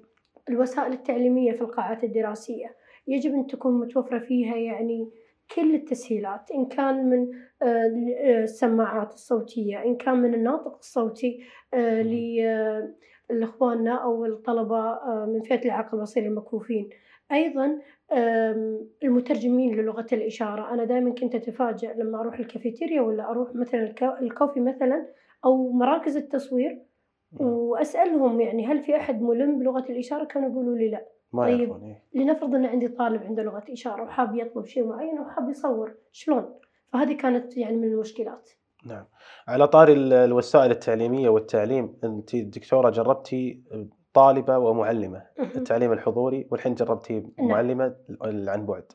الوسائل 0.48 0.92
التعليمية 0.92 1.52
في 1.52 1.60
القاعات 1.62 2.04
الدراسية، 2.04 2.76
يجب 3.06 3.34
أن 3.34 3.46
تكون 3.46 3.80
متوفرة 3.80 4.18
فيها 4.18 4.56
يعني 4.56 5.10
كل 5.56 5.74
التسهيلات، 5.74 6.50
إن 6.50 6.66
كان 6.66 7.10
من 7.10 7.28
آآ 7.62 7.86
السماعات 8.42 9.12
الصوتية، 9.14 9.82
إن 9.84 9.96
كان 9.96 10.16
من 10.22 10.34
الناطق 10.34 10.76
الصوتي 10.78 11.40
اهم. 12.00 12.02
ل 12.02 12.94
لإخواننا 13.30 13.94
أو 14.04 14.24
الطلبة 14.24 14.98
من 15.26 15.42
فئة 15.42 15.64
الإعاقة 15.64 15.94
البصرية 15.96 16.26
المكفوفين، 16.26 16.88
أيضًا 17.32 17.78
المترجمين 19.02 19.74
للغة 19.74 20.06
الإشارة، 20.12 20.74
أنا 20.74 20.84
دايمًا 20.84 21.14
كنت 21.14 21.34
أتفاجأ 21.34 21.92
لما 21.94 22.20
أروح 22.20 22.38
الكافيتيريا 22.38 23.00
والّا 23.00 23.30
أروح 23.30 23.54
مثلًا 23.54 23.82
الك 23.82 24.02
الكوفي 24.02 24.60
مثلًا 24.60 25.06
أو 25.44 25.72
مراكز 25.72 26.16
التصوير. 26.16 26.82
وأسألهم 27.40 28.40
يعني 28.40 28.66
هل 28.66 28.80
في 28.82 28.96
أحد 28.96 29.22
مُلِم 29.22 29.58
بلغة 29.58 29.86
الإشارة؟ 29.90 30.24
كانوا 30.24 30.50
يقولوا 30.50 30.76
لي 30.78 30.90
لأ، 30.90 31.08
ما 31.32 31.44
طيب 31.44 31.60
يعرفون 31.60 31.82
إيه. 31.82 32.04
لنفرض 32.14 32.54
إن 32.54 32.66
عندي 32.66 32.88
طالب 32.88 33.22
عنده 33.22 33.42
لغة 33.42 33.64
إشارة 33.70 34.02
وحاب 34.02 34.36
يطلب 34.36 34.66
شيء 34.66 34.86
معين 34.86 35.20
وحاب 35.20 35.50
يصور، 35.50 35.94
شلون؟ 36.12 36.54
فهذه 36.92 37.16
كانت 37.16 37.56
يعني 37.56 37.76
من 37.76 37.84
المشكلات. 37.84 38.50
نعم. 38.86 39.04
على 39.48 39.68
طاري 39.68 39.92
ال 39.92 40.12
الوسائل 40.12 40.70
التعليمية 40.70 41.28
والتعليم، 41.28 41.98
أنتِ 42.04 42.36
دكتورة 42.36 42.90
جربتِ 42.90 43.36
طالبة 44.14 44.58
ومعلمة، 44.58 45.26
اهم. 45.38 45.50
التعليم 45.56 45.92
الحضوري 45.92 46.48
والحين 46.50 46.74
جربتِ 46.74 47.10
نعم. 47.10 47.48
معلمة 47.48 47.96
ال 48.24 48.48
عن 48.48 48.66
بُعد. 48.66 48.92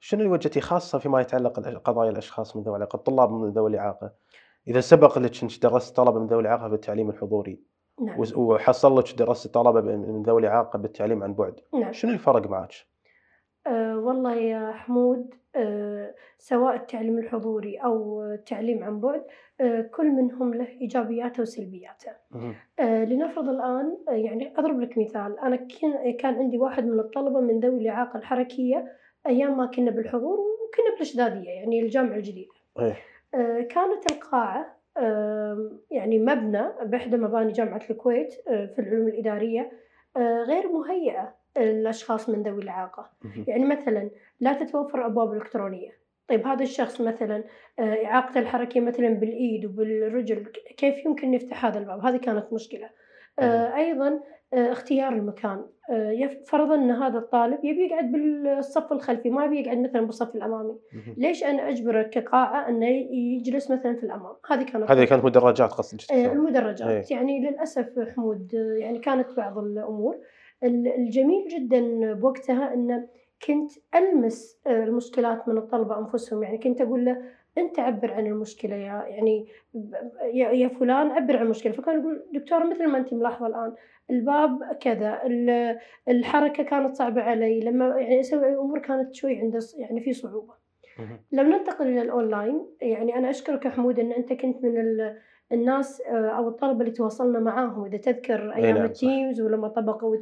شنو 0.00 0.20
اللي 0.20 0.32
وجدتِ 0.32 0.58
خاصة 0.58 0.98
فيما 0.98 1.20
يتعلق 1.20 1.60
قضايا 1.60 2.10
الأشخاص 2.10 2.56
من 2.56 2.62
ذوي 2.62 2.76
الإعاقة، 2.76 2.96
الطلاب 2.96 3.30
من 3.32 3.50
ذوي 3.52 3.70
الإعاقة؟ 3.70 4.12
إذا 4.68 4.80
سبق 4.80 5.18
لِك 5.18 5.42
أنِك 5.42 5.62
درست 5.62 5.96
طلبة 5.96 6.20
من 6.20 6.26
ذوي 6.26 6.40
الإعاقة 6.40 6.68
بالتعليم 6.68 7.10
الحضوري 7.10 7.69
نعم. 8.00 8.20
وحصل 8.36 8.98
لِك 8.98 9.18
درست 9.18 9.54
طلبة 9.54 9.80
ب 9.80 9.84
من 9.84 10.22
ذوي 10.22 10.40
الإعاقة 10.40 10.78
بالتعليم 10.78 11.22
عن 11.22 11.34
بُعد، 11.34 11.60
نعم. 11.74 11.92
شنو 11.92 12.12
الفرق 12.12 12.50
معاك؟ 12.50 12.72
آآ 13.66 13.94
والله 13.96 14.34
يا 14.34 14.72
حمود 14.72 15.34
آآ 15.56 16.14
سواء 16.38 16.74
التعليم 16.74 17.18
الحضوري 17.18 17.76
أو 17.76 18.22
التعليم 18.22 18.84
عن 18.84 19.00
بُعد 19.00 19.24
آآ 19.60 19.82
كل 19.82 20.10
منهم 20.10 20.54
له 20.54 20.68
إيجابياته 20.68 21.42
وسلبياته. 21.42 22.12
آآ 22.80 23.04
لنفرض 23.04 23.48
الآن 23.48 23.98
آآ 24.08 24.12
يعني 24.12 24.52
أضرب 24.58 24.80
لك 24.80 24.98
مثال، 24.98 25.36
كن 25.80 26.12
كان 26.12 26.34
عندي 26.34 26.58
واحد 26.58 26.86
من 26.86 27.00
الطلبة 27.00 27.40
من 27.40 27.60
ذوي 27.60 27.80
الإعاقة 27.80 28.16
الحركية 28.18 28.92
أيام 29.26 29.58
ما 29.58 29.66
كنا 29.66 29.90
بالحضور 29.90 30.38
وكنا 30.38 30.90
بالإشدادية 30.92 31.50
يعني 31.50 31.82
الجامعة 31.82 32.16
الجديدة. 32.16 32.52
إيه. 32.78 32.96
آآ 33.34 33.62
كانت 33.62 34.12
القاعة 34.12 34.60
آمم 34.60 34.79
يعني 35.90 36.18
مبنى 36.18 36.62
بإحدى 36.84 37.16
مباني 37.16 37.52
جامعة 37.52 37.82
الكويت 37.90 38.34
آآ 38.48 38.66
في 38.66 38.78
العلوم 38.78 39.08
الإدارية 39.08 39.72
آآ 40.16 40.44
غير 40.48 40.72
مهيئة 40.72 41.34
للأشخاص 41.58 42.28
من 42.28 42.42
ذوي 42.42 42.62
الإعاقة،. 42.62 43.10
يعني 43.48 43.64
مثلًا 43.64 44.10
لا 44.40 44.52
تتوفر 44.52 45.06
أبواب 45.06 45.32
إلكترونية، 45.32 45.90
طيب 46.28 46.46
هذا 46.46 46.62
الشخص 46.62 47.00
مثلًا 47.00 47.44
آآ 47.78 48.04
إعاقته 48.04 48.40
الحركية 48.40 48.80
مثلًا 48.80 49.08
بالإيد 49.08 49.64
وبالرجل 49.64 50.46
كيف 50.76 51.04
يمكن 51.06 51.34
يفتح 51.34 51.64
هذا 51.66 51.78
الباب؟ 51.78 52.04
هذه 52.06 52.16
كانت 52.16 52.52
مشكلة. 52.52 52.90
آآ 53.38 53.76
أيضًا 53.76 54.20
اختيار 54.54 55.12
المكان، 55.12 55.64
يف 55.92 56.50
فرضًا 56.50 56.74
إن 56.74 56.90
هذا 56.90 57.18
الطالب 57.18 57.64
يبي 57.64 57.86
يقعد 57.86 58.12
بالصف 58.12 58.92
الخلفي 58.92 59.30
ما 59.30 59.44
يبي 59.44 59.60
يقعد 59.60 59.78
مثلًا 59.78 60.06
بالصف 60.06 60.34
الأمامي، 60.36 60.70
اهم. 60.94 61.14
ليش 61.18 61.44
أنا 61.44 61.68
أجبره 61.68 62.02
كقاعة 62.02 62.68
إنه 62.68 62.86
ي 62.86 63.08
يجلس 63.36 63.70
مثلًا 63.70 63.96
في 63.96 64.02
الأمام؟ 64.02 64.34
هذه 64.50 64.62
كانت 64.62 64.90
هذه 64.90 65.04
كانت 65.04 65.24
مدرجات 65.24 65.72
قصدِك 65.72 66.00
آآ 66.00 66.06
تقصدين؟ 66.06 66.26
إيه. 66.26 66.32
المدرجات، 66.32 67.10
يعني 67.10 67.40
للأسف 67.50 67.98
حمود 68.16 68.52
يعني 68.54 68.98
كانت 68.98 69.26
بعض 69.36 69.58
الأمور. 69.58 70.18
ال 70.64 70.88
الجميل 70.88 71.48
جدًا 71.48 72.12
بوقتها 72.12 72.74
إنه 72.74 73.08
كنت 73.46 73.70
ألمس 73.94 74.60
آآ 74.66 74.84
المشكلات 74.84 75.48
من 75.48 75.58
الطلبة 75.58 75.98
أنفسهم، 75.98 76.42
يعني 76.42 76.58
كنت 76.58 76.80
أقول 76.80 77.04
له 77.04 77.22
أنت 77.58 77.78
عبّر 77.78 78.12
عن 78.12 78.26
المشكلة 78.26 78.74
يا 78.76 79.04
يعني 79.06 79.46
يا 80.34 80.68
فلان 80.68 81.10
عبّر 81.10 81.36
عن 81.36 81.44
المشكلة، 81.44 81.72
فكان 81.72 82.00
يقول 82.00 82.22
دكتورة 82.34 82.64
مثل 82.64 82.86
ما 82.86 82.98
أنتِ 82.98 83.14
ملاحظة 83.14 83.46
الآن 83.46 83.74
الباب 84.10 84.62
كذا، 84.80 85.20
ال 85.26 85.78
الحركة 86.08 86.62
كانت 86.62 86.96
صعبة 86.96 87.22
علي، 87.22 87.60
لمّا 87.60 87.86
يعني 87.98 88.20
أسوي 88.20 88.54
أمور 88.54 88.78
كانت 88.78 89.14
شوي 89.14 89.36
عنده 89.40 89.58
يعني 89.78 90.00
في 90.00 90.12
صعوبة. 90.12 90.54
اهم. 90.98 91.18
لو 91.32 91.42
ننتقل 91.42 91.86
إلى 91.86 92.02
الأونلاين، 92.02 92.66
يعني 92.80 93.18
أنا 93.18 93.30
أشكرك 93.30 93.64
يا 93.64 93.70
حمود 93.70 93.98
إن 93.98 94.12
أنت 94.12 94.32
كنت 94.32 94.64
من 94.64 94.80
ال 94.80 95.16
الناس 95.52 96.00
آآ 96.00 96.28
أو 96.28 96.48
الطلبة 96.48 96.80
اللي 96.80 96.90
تواصلنا 96.90 97.38
معاهم، 97.38 97.84
إذا 97.84 97.96
تذكر 97.98 98.54
أي 98.54 98.64
أيام 98.64 98.76
نعم. 98.76 98.88
الTeams 98.88 99.40
ولمّا 99.40 99.68
طبقوا 99.68 100.16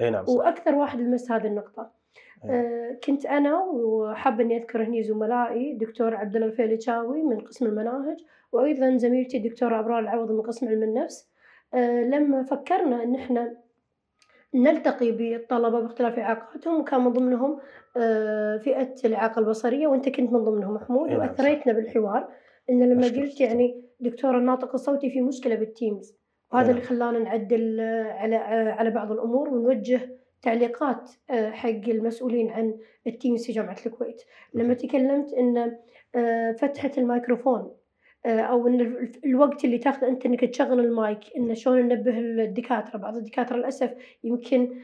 أي 0.00 0.10
نعم 0.10 0.26
صح. 0.26 0.32
وأكثر 0.34 0.74
واحد 0.74 1.00
لمس 1.00 1.30
هذه 1.30 1.46
النقطة. 1.46 2.01
إيه. 2.44 2.50
آآ 2.50 2.98
كنت 3.04 3.26
أنا 3.26 3.58
وحابة 3.64 4.44
إني 4.44 4.56
أذكر 4.56 4.82
هني 4.82 5.02
زملائي 5.02 5.72
الدكتور 5.72 6.14
عبد 6.14 6.34
الله 6.36 6.46
الفيلتشاوي 6.46 7.22
من 7.22 7.40
قسم 7.40 7.66
المناهج، 7.66 8.16
وأيضًا 8.52 8.96
زميلتي 8.96 9.36
الدكتورة 9.36 9.80
أبرار 9.80 9.98
العوضي 9.98 10.34
من 10.34 10.42
قسم 10.42 10.68
علم 10.68 10.82
النفس، 10.82 11.30
آآ 11.74 12.04
لمّا 12.04 12.42
فكرنا 12.42 13.02
إن 13.02 13.14
إحنا 13.14 13.56
نلتقي 14.54 15.12
بالطلبة 15.12 15.80
باختلاف 15.80 16.18
إعاقاتهم 16.18 16.80
وكان 16.80 17.00
من 17.00 17.12
ضمنهم 17.12 17.58
آآ 17.96 18.58
فئة 18.58 18.94
الإعاقة 19.04 19.38
البصرية 19.38 19.86
وأنت 19.86 20.08
كنت 20.08 20.32
من 20.32 20.44
ضمنهم 20.44 20.78
حمود، 20.78 21.08
أي 21.08 21.16
نعم 21.16 21.26
صح. 21.26 21.30
وأثريتنا 21.30 21.72
بالحوار 21.72 22.28
إن 22.70 22.82
لمّا 22.82 23.06
قلت. 23.06 23.40
يعني 23.40 23.82
دكتورة 24.00 24.38
الناطق 24.38 24.74
الصوتي 24.74 25.10
في 25.10 25.20
مشكلة 25.20 25.56
بالTeams 25.56 26.06
وهذا 26.52 26.70
اللي 26.70 26.80
نعم. 26.80 26.88
خلانا 26.88 27.18
نعدل 27.18 27.80
على 28.10 28.36
على 28.78 28.90
بعض 28.90 29.12
الأمور 29.12 29.48
ونوجه 29.48 30.00
تعليقات 30.42 31.10
آآ 31.30 31.50
حق 31.50 31.68
المسؤولين 31.88 32.50
عن 32.50 32.78
الTeams 33.08 33.46
في 33.46 33.52
جامعة 33.52 33.76
الكويت. 33.86 34.22
لمّا. 34.54 34.74
تكلمت 34.74 35.32
إن 35.32 35.78
آآ 36.14 36.52
فتحة 36.52 36.90
الميكروفون 36.98 37.70
أو 38.26 38.66
إن 38.68 38.80
ال 38.80 39.12
الوقت 39.24 39.64
اللي 39.64 39.78
تاخذه 39.78 40.08
أنت 40.08 40.26
إنك 40.26 40.44
تشغّل 40.44 40.80
المايك، 40.80 41.18
إن 41.36 41.54
شلون 41.54 41.78
ننبه 41.82 42.18
الدكاترة، 42.18 42.98
بعض 42.98 43.16
الدكاترة 43.16 43.56
للأسف 43.56 43.94
يمكن 44.24 44.78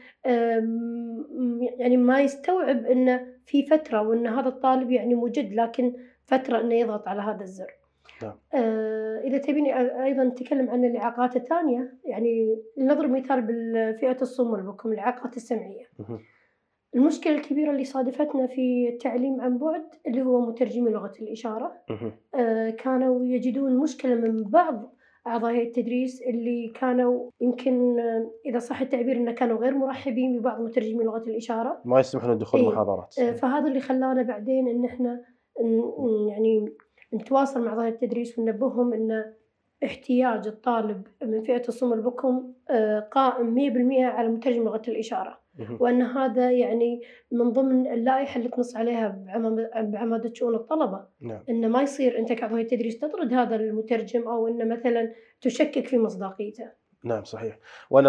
يعني 1.79 1.97
ما 1.97 2.21
يستوعب 2.21 2.85
إنه 2.85 3.27
في 3.45 3.63
فترة 3.65 4.01
وإن 4.01 4.27
هذا 4.27 4.47
الطالب 4.49 4.91
يعني 4.91 5.15
مُجِد، 5.15 5.53
لكن 5.53 5.93
فترة 6.27 6.61
إنه 6.61 6.75
يضغط 6.75 7.07
على 7.07 7.21
هذا 7.21 7.41
الزر. 7.43 7.78
نعم. 8.23 8.33
آآ 8.53 9.21
إذا 9.23 9.37
تبيني 9.37 9.73
أ 9.81 10.03
أيضًا 10.03 10.23
نتكلم 10.23 10.69
عن 10.69 10.85
الإعاقات 10.85 11.35
الثانية، 11.35 11.93
يعني 12.05 12.57
لنضرب 12.77 13.09
مثال 13.09 13.41
بال 13.41 13.97
فئة 13.99 14.17
الصم 14.21 14.51
والبكم، 14.51 14.91
الإعاقات 14.91 15.37
السمعية. 15.37 15.85
اهم. 15.99 16.19
المشكلة 16.95 17.35
الكبيرة 17.35 17.71
اللي 17.71 17.83
صادفتنا 17.83 18.47
في 18.47 18.89
التعليم 18.89 19.41
عن 19.41 19.57
بُعد 19.57 19.85
اللي 20.07 20.21
هو 20.21 20.41
مترجمي 20.41 20.91
لغة 20.91 21.13
الإشارة، 21.21 21.71
اهم. 21.89 22.11
آآ 22.35 22.69
كانوا 22.69 23.25
يجدون 23.25 23.77
مشكلة 23.77 24.15
من 24.15 24.43
بعض 24.43 24.95
أعضاء 25.27 25.51
هيئة 25.51 25.67
التدريس 25.67 26.21
اللي 26.21 26.71
كانوا 26.75 27.29
يمكن 27.41 27.99
إذا 28.45 28.59
صح 28.59 28.81
التعبير 28.81 29.15
إنه 29.17 29.31
كانوا 29.31 29.57
غير 29.57 29.77
مرحبين 29.77 30.39
ببعض 30.39 30.61
مترجمي 30.61 31.03
لغة 31.03 31.23
الإشارة. 31.27 31.81
ما 31.85 31.99
يسمحون 31.99 32.35
بدخول 32.35 32.59
إيه. 32.59 32.95
إيه. 33.19 33.31
فهذا 33.31 33.67
اللي 33.67 33.79
خلانا 33.79 34.21
بعدين 34.21 34.67
إن 34.67 34.85
إحنا 34.85 35.21
ن 35.61 35.79
ن 35.99 36.27
يعني 36.29 36.73
نتواصل 37.13 37.65
مع 37.65 37.83
هيئة 37.83 37.93
التدريس 37.93 38.39
وننبههم 38.39 38.93
إن 38.93 39.33
احتياج 39.83 40.47
الطالب 40.47 41.07
من 41.23 41.43
فئة 41.43 41.61
الصم 41.67 41.91
والبكم 41.91 42.53
آآ 42.69 42.99
قائم 42.99 43.55
100% 43.55 44.05
على 44.05 44.27
مترجم 44.27 44.63
لغة 44.63 44.81
الإشارة،. 44.87 45.39
وأن 45.79 46.01
هذا 46.01 46.51
يعني 46.51 47.01
من 47.31 47.51
ضمن 47.51 47.93
اللائحة 47.93 48.37
اللي 48.37 48.49
تنص 48.49 48.75
عليها 48.75 49.23
بعمادة 49.81 50.33
شؤون 50.33 50.55
الطلبة، 50.55 51.05
نعم. 51.21 51.43
إنه 51.49 51.67
ما 51.67 51.81
يصير 51.81 52.19
أنت 52.19 52.31
هيئة 52.31 52.61
التدريس 52.61 52.99
تطرد 52.99 53.33
هذا 53.33 53.55
المترجم 53.55 54.27
أو 54.27 54.47
إنه 54.47 54.65
مثلًا 54.65 55.13
تشكك 55.41 55.87
في 55.87 55.97
مصداقيته. 55.97 56.71
نعم 57.03 57.23
صحيح. 57.23 57.59
ب 57.91 58.01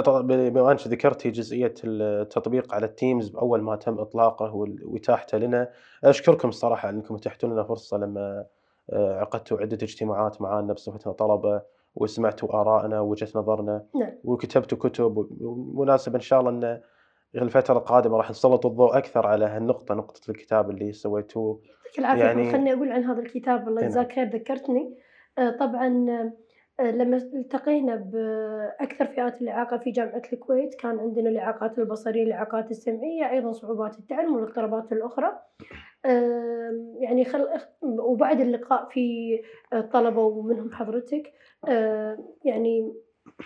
بما 0.53 0.73
أنِّك 0.73 0.87
ذكرتِ 0.89 1.27
جزئية 1.27 1.75
التطبيق 1.85 2.75
على 2.75 2.87
الTeams 2.89 3.39
أول 3.39 3.63
ما 3.63 3.77
تم 3.77 3.99
إطلاقه 3.99 4.55
وال 4.55 4.85
وإتاحته 4.85 5.39
لنا، 5.39 5.71
أشكركم 6.05 6.49
الصراحة 6.49 6.89
على 6.89 6.97
إنكم 6.97 7.15
أتحتوا 7.15 7.49
لنا 7.49 7.63
فرصة 7.63 7.97
لمّا 7.99 8.47
عقدتوا 8.93 9.61
عدة 9.61 9.79
اجتماعات 9.83 10.43
معانا 10.43 10.73
بصفتنا 10.73 11.13
طلبة، 11.13 11.63
وسمعتوا 11.95 12.61
آرائنا 12.61 13.01
ووجهة 13.01 13.29
نظرنا، 13.35 13.85
نعم. 13.95 14.13
وكتبتوا 14.25 14.79
كتب، 14.79 15.17
و 15.17 15.29
ومناسبة 15.41 16.15
إن 16.17 16.21
شاء 16.21 16.41
الله 16.41 16.51
إن 16.51 16.81
الفترة 17.35 17.79
القادمة 17.79 18.17
راح 18.17 18.31
نسلط 18.31 18.67
الضوء 18.67 18.99
أكثر 18.99 19.27
على 19.27 19.45
هالنقطة، 19.45 19.95
نقطة 19.95 20.31
الكتاب 20.31 20.71
اللي 20.71 20.93
سويتوه. 20.93 21.61
يعطيك 21.65 21.99
العافية 21.99 22.25
يعني 22.25 22.53
خلّيني 22.53 22.73
أقول 22.73 22.93
عن 22.93 23.05
هذا 23.05 23.21
الكتاب 23.21 23.69
الله 23.69 23.83
أي 23.83 23.89
نعم. 23.89 23.99
يجزاك 23.99 24.13
خير 24.13 24.29
ذكرتني. 24.29 24.99
آآ 25.39 25.57
طبعًا 25.61 26.07
آآ 26.11 26.33
لمّا 26.81 27.17
التقينا 27.17 27.97
بأكثر 27.97 29.07
فئات 29.07 29.43
الإعاقة 29.43 29.79
في 29.79 29.91
جامعة 29.91 30.23
الكويت، 30.33 30.75
كان 30.75 30.99
عندنا 30.99 31.31
الإعاقات 31.31 31.79
البصرية، 31.79 32.23
الإعاقات 32.23 32.71
السمعية، 32.71 33.31
أيضًا 33.31 33.53
صعوبات 33.53 33.99
التعلم 33.99 34.35
والاضطرابات 34.35 34.93
الأخرى. 34.93 35.39
يعني 37.01 37.25
خل 37.25 37.47
وبعد 37.83 38.41
اللقاء 38.41 38.89
في 38.89 39.39
الطلبة 39.73 40.23
ومنهم 40.23 40.73
حضرتك، 40.73 41.33
يعني 42.45 42.93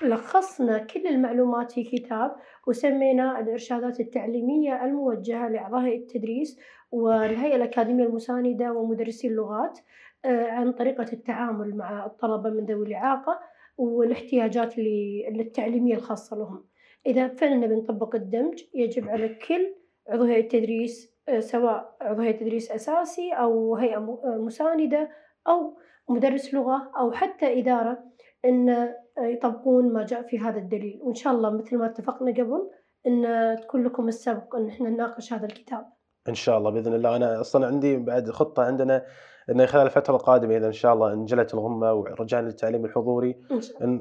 لخصنا 0.02 0.78
كل 0.78 1.06
المعلومات 1.06 1.72
في 1.72 1.84
كتاب 1.84 2.36
وسميناه 2.66 3.40
الإرشادات 3.40 4.00
التعليمية 4.00 4.84
الموجهة 4.84 5.48
لأعضاء 5.48 5.96
التدريس 5.96 6.60
والهيئة 6.92 7.56
الأكاديمية 7.56 8.04
المساندة 8.04 8.72
ومدرسي 8.72 9.28
اللغات 9.28 9.78
عن 10.24 10.72
طريقة 10.72 11.06
التعامل 11.12 11.76
مع 11.76 12.06
الطلبة 12.06 12.50
من 12.50 12.64
ذوي 12.64 12.86
الإعاقة 12.86 13.40
والاحتياجات 13.78 14.78
التعليمية 14.78 15.94
الخاصة 15.94 16.36
لهم. 16.36 16.64
إذا 17.06 17.28
فعلًا 17.28 17.54
نبي 17.54 17.74
نطبق 17.74 18.14
الدمج 18.14 18.62
يجب 18.74 19.08
على 19.08 19.28
كل 19.28 19.74
عضو 20.08 20.24
هيئة 20.24 20.48
تدريس 20.48 21.14
آآ 21.28 21.40
سواء 21.40 21.96
عضو 22.00 22.22
هيئة 22.22 22.36
تدريس 22.36 22.72
أساسي 22.72 23.32
أو 23.32 23.76
هيئة 23.76 23.98
م 23.98 24.18
مساندة 24.44 25.10
أو 25.48 25.78
مدرس 26.08 26.54
لغة 26.54 26.90
أو 26.98 27.12
حتى 27.12 27.58
إدارة 27.58 28.04
إن 28.44 28.94
يطبقون 29.18 29.92
ما 29.92 30.04
جاء 30.04 30.22
في 30.22 30.38
هذا 30.38 30.58
الدليل، 30.58 31.00
وإن 31.02 31.14
شاء 31.14 31.32
الله 31.32 31.50
مثل 31.50 31.76
ما 31.76 31.86
اتفقنا 31.86 32.30
قبل 32.30 32.70
إن 33.06 33.56
تكون 33.62 33.84
لكم 33.84 34.08
السبق 34.08 34.56
إن 34.56 34.68
إحنا 34.68 34.90
نناقش 34.90 35.32
هذا 35.32 35.46
الكتاب. 35.46 35.86
إن 36.28 36.34
شاء 36.34 36.58
الله 36.58 36.70
بإذن 36.70 36.94
الله. 36.94 37.16
أنا 37.16 37.40
أصلًا 37.40 37.66
عندي 37.66 37.96
بعد 37.96 38.30
خطة 38.30 38.62
عندنا 38.62 39.04
إن 39.50 39.66
خلال 39.66 39.86
الفترة 39.86 40.16
القادمة 40.16 40.56
إذا 40.56 40.66
إن 40.66 40.72
شاء 40.72 40.94
الله 40.94 41.12
انجلت 41.12 41.54
الغمة 41.54 41.92
ورجعنا 41.92 42.46
للتعليم 42.46 42.84
الحضوري، 42.84 43.40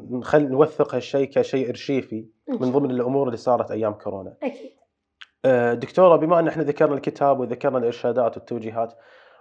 نخل 0.09 0.49
نوثق 0.49 0.95
هالشيء 0.95 1.29
كشيء 1.29 1.69
أرشيفي 1.69 2.27
إن 2.49 2.53
من 2.61 2.71
ضمن 2.71 2.91
الله. 2.91 3.01
الأمور 3.01 3.27
اللي 3.27 3.37
صارت 3.37 3.71
أيام 3.71 3.93
كورونا. 3.93 4.35
أكيد. 4.43 4.71
آآ 5.45 5.73
دكتورة 5.73 6.15
بما 6.15 6.39
إن 6.39 6.47
إحنا 6.47 6.63
ذكرنا 6.63 6.95
الكتاب 6.95 7.39
وذكرنا 7.39 7.77
الإرشادات 7.77 8.37
والتوجيهات، 8.37 8.93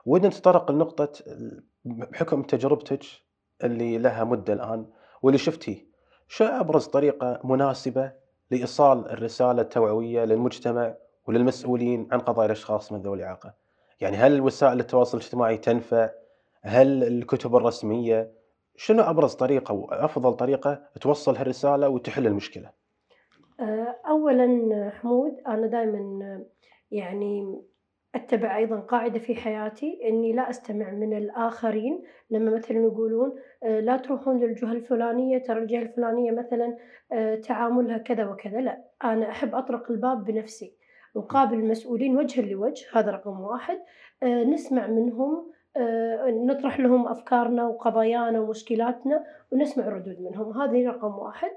ودنا 0.07 0.29
نتطرق 0.29 0.71
لنقطة 0.71 1.13
ال 1.27 1.65
بحكم 1.85 2.43
تجربتِك 2.43 3.05
اللي 3.65 3.99
لها 3.99 4.25
مدة 4.25 4.53
الآن 4.53 4.87
واللي 5.23 5.39
شفتيه، 5.39 5.87
شو 6.29 6.45
أبرز 6.45 6.87
طريقة 6.87 7.41
مناسبة 7.45 8.13
لإيصال 8.51 9.11
الرسالة 9.11 9.63
التوعوية 9.63 10.25
للمجتمع 10.25 10.95
وللمسؤولين 11.27 12.09
عن 12.13 12.21
قضايا 12.21 12.47
الأشخاص 12.47 12.93
من 12.93 13.01
ذوي 13.03 13.17
الإعاقة؟ 13.17 13.55
يعني 14.01 14.17
هل 14.17 14.41
وسائل 14.41 14.81
التواصل 14.81 15.19
الاجتماعي 15.19 15.57
تنفع؟ 15.59 16.11
هل 16.63 17.05
الكتب 17.05 17.57
الرسمية؟ 17.57 18.33
شنو 18.77 19.03
أبرز 19.03 19.35
طريقة 19.35 19.73
وأفضل 19.75 20.35
طريقة 20.35 20.83
توصل 21.01 21.37
هالرسالة 21.37 21.89
وتحل 21.89 22.27
المشكلة؟ 22.27 22.73
آآ 23.61 24.01
أولًا 24.09 24.91
حمود 24.91 25.41
أنا 25.47 25.67
دايمًا 25.67 26.45
يعني 26.91 27.63
أتّبع 28.15 28.57
أيضًا 28.57 28.81
قاعدة 28.81 29.19
في 29.19 29.35
حياتي 29.35 30.01
إني 30.09 30.33
لا 30.33 30.51
أستمع 30.51 30.91
من 30.91 31.17
الآخرين 31.19 32.03
لمّا 32.31 32.51
مثلًا 32.57 32.79
يقولون 32.79 33.37
آآ 33.63 33.81
لا 33.81 33.97
تروحون 33.97 34.41
للجهة 34.41 34.73
الفلانية 34.73 35.39
ترى 35.39 35.59
الجهة 35.63 35.83
الفلانية 35.83 36.31
مثلًا 36.33 36.77
آآ 37.13 37.37
تعاملها 37.37 37.99
كذا 37.99 38.27
وكذا، 38.31 38.61
لأ، 38.61 38.85
أنا 39.05 39.31
أحب 39.31 39.55
أطرق 39.55 39.91
الباب 39.91 40.25
بنفسي، 40.25 40.77
وأقابل 41.15 41.55
المسؤولين 41.55 42.17
وجهًا 42.17 42.43
لوجه 42.43 42.87
هذا 42.93 43.11
رقم 43.11 43.41
1 43.41 43.79
آآ 44.23 44.45
نسمع 44.45 44.87
منهم 44.87 45.53
آآ 45.77 46.31
نطرح 46.31 46.81
لهم 46.81 47.09
أفكارنا 47.09 47.69
وقضايانا 47.69 48.41
ومشكلاتنا 48.41 49.25
ونسمع 49.53 49.87
الردود 49.87 50.21
منهم، 50.21 50.61
هذه 50.61 50.89
رقم 50.89 51.19
1 51.19 51.51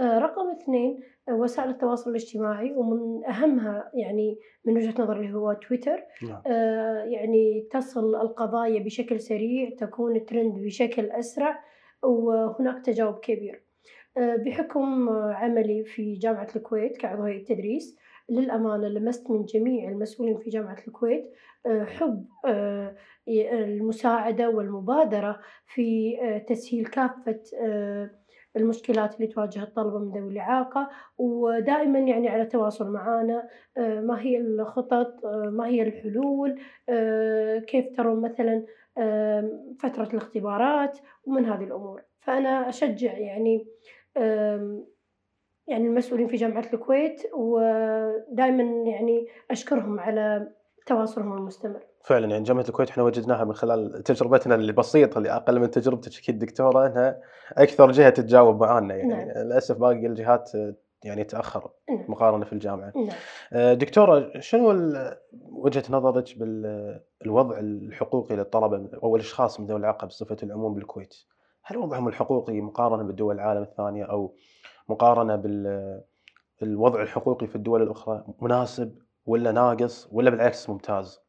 آآ 0.00 0.18
رقم 0.18 0.50
2 0.50 1.00
وسائل 1.30 1.70
التواصل 1.70 2.10
الاجتماعي 2.10 2.72
ومن 2.72 3.24
أهمها 3.24 3.90
يعني 3.94 4.38
من 4.64 4.76
وجهة 4.76 5.02
نظري 5.02 5.20
اللي 5.20 5.38
هو 5.38 5.52
تويتر 5.52 6.02
نعم. 6.22 6.42
يعني 7.12 7.68
تصل 7.70 8.14
القضايا 8.14 8.80
بشكل 8.84 9.20
سريع، 9.20 9.70
تكون 9.78 10.26
ترند 10.26 10.54
بشكل 10.54 11.10
أسرع، 11.10 11.64
وهناك 12.02 12.84
تجاوب 12.84 13.18
كبير. 13.18 13.62
بحكم 14.16 15.08
عملي 15.08 15.84
في 15.84 16.14
جامعة 16.14 16.48
الكويت 16.56 16.96
كعضو 16.96 17.22
هيئة 17.22 17.44
تدريس، 17.44 17.98
للأمانة 18.30 18.88
لمست 18.88 19.30
من 19.30 19.44
جميع 19.44 19.88
المسؤولين 19.90 20.38
في 20.38 20.50
جامعة 20.50 20.76
الكويت 20.88 21.30
آآ 21.66 21.84
حُب 21.84 22.26
ي 23.28 23.64
المساعدة 23.64 24.50
والمبادرة 24.50 25.40
في 25.66 26.16
آآ 26.22 26.38
تسهيل 26.38 26.86
كافة 26.86 27.40
المشكلات 28.56 29.14
اللي 29.16 29.26
تواجه 29.26 29.62
الطلبة 29.62 29.98
من 29.98 30.12
ذوي 30.12 30.32
الإعاقة، 30.32 30.88
ودائمًا 31.18 31.98
يعني 31.98 32.28
على 32.28 32.46
تواصل 32.46 32.90
معانا 32.92 33.48
آآ 33.78 34.00
ما 34.00 34.20
هي 34.22 34.38
الخطط، 34.38 35.26
ما 35.26 35.66
هي 35.66 35.82
الحلول، 35.82 36.60
كيف 37.66 37.96
ترون 37.96 38.22
مثلًا 38.22 38.64
فترة 39.80 40.08
الاختبارات 40.12 40.98
ومن 41.24 41.44
هذه 41.44 41.64
الأمور، 41.64 42.02
فأنا 42.20 42.68
أشجّع 42.68 43.18
يعني 43.18 43.66
يعني 45.70 45.86
المسؤولين 45.86 46.28
في 46.28 46.36
جامعة 46.36 46.64
الكويت 46.74 47.22
ودائمًا 47.34 48.62
يعني 48.90 49.26
أشكرهم 49.50 50.00
على 50.00 50.48
تواصلهم 50.86 51.32
المستمر. 51.32 51.80
فعلًا 52.04 52.26
يعني 52.26 52.44
جامعة 52.44 52.64
الكويت 52.68 52.90
إحنا 52.90 53.02
وجدناها 53.02 53.44
من 53.44 53.54
خلال 53.54 54.02
تجربتنا 54.02 54.54
البسيطة 54.54 55.18
اللي 55.18 55.30
أقل 55.30 55.60
من 55.60 55.70
تجربتِك 55.70 56.18
أكيد 56.18 56.38
دكتورة، 56.38 56.86
إنها 56.86 57.20
أكثر 57.52 57.90
جهة 57.90 58.10
تتجاوب 58.10 58.60
معانا 58.60 58.94
يعني، 58.94 59.08
نعم. 59.08 59.28
للأسف 59.28 59.78
باقي 59.78 60.06
الجهات 60.06 60.50
يعني 61.04 61.24
تأخّروا 61.24 61.70
نعم، 61.90 62.04
مقارنة 62.08 62.44
في 62.44 62.52
الجامعة. 62.52 62.92
نعم. 62.96 63.16
آآ 63.52 63.74
دكتورة 63.74 64.30
شنو 64.38 64.70
ال 64.70 65.16
وجهة 65.50 65.84
نظرِك 65.90 66.38
بال 66.38 67.00
الوضع 67.26 67.58
الحقوقي 67.58 68.36
للطلبة 68.36 68.90
أو 69.02 69.16
الأشخاص 69.16 69.60
من 69.60 69.66
ذوي 69.66 69.78
الإعاقة 69.78 70.06
بصفة 70.06 70.36
العموم 70.42 70.74
بالكويت؟ 70.74 71.14
هل 71.64 71.76
وضعهم 71.76 72.08
الحقوقي 72.08 72.60
مقارنة 72.60 73.02
بدول 73.02 73.34
العالم 73.34 73.62
الثانية 73.62 74.04
أو 74.04 74.34
مقارنة 74.90 75.36
بال 75.36 76.02
الوضع 76.62 77.02
الحقوقي 77.02 77.46
في 77.46 77.56
الدول 77.56 77.82
الأخرى 77.82 78.24
مناسب 78.42 78.98
والّا 79.26 79.52
ناقص 79.52 80.08
والّا 80.12 80.30
بالعكس 80.30 80.70
ممتاز؟ 80.70 81.20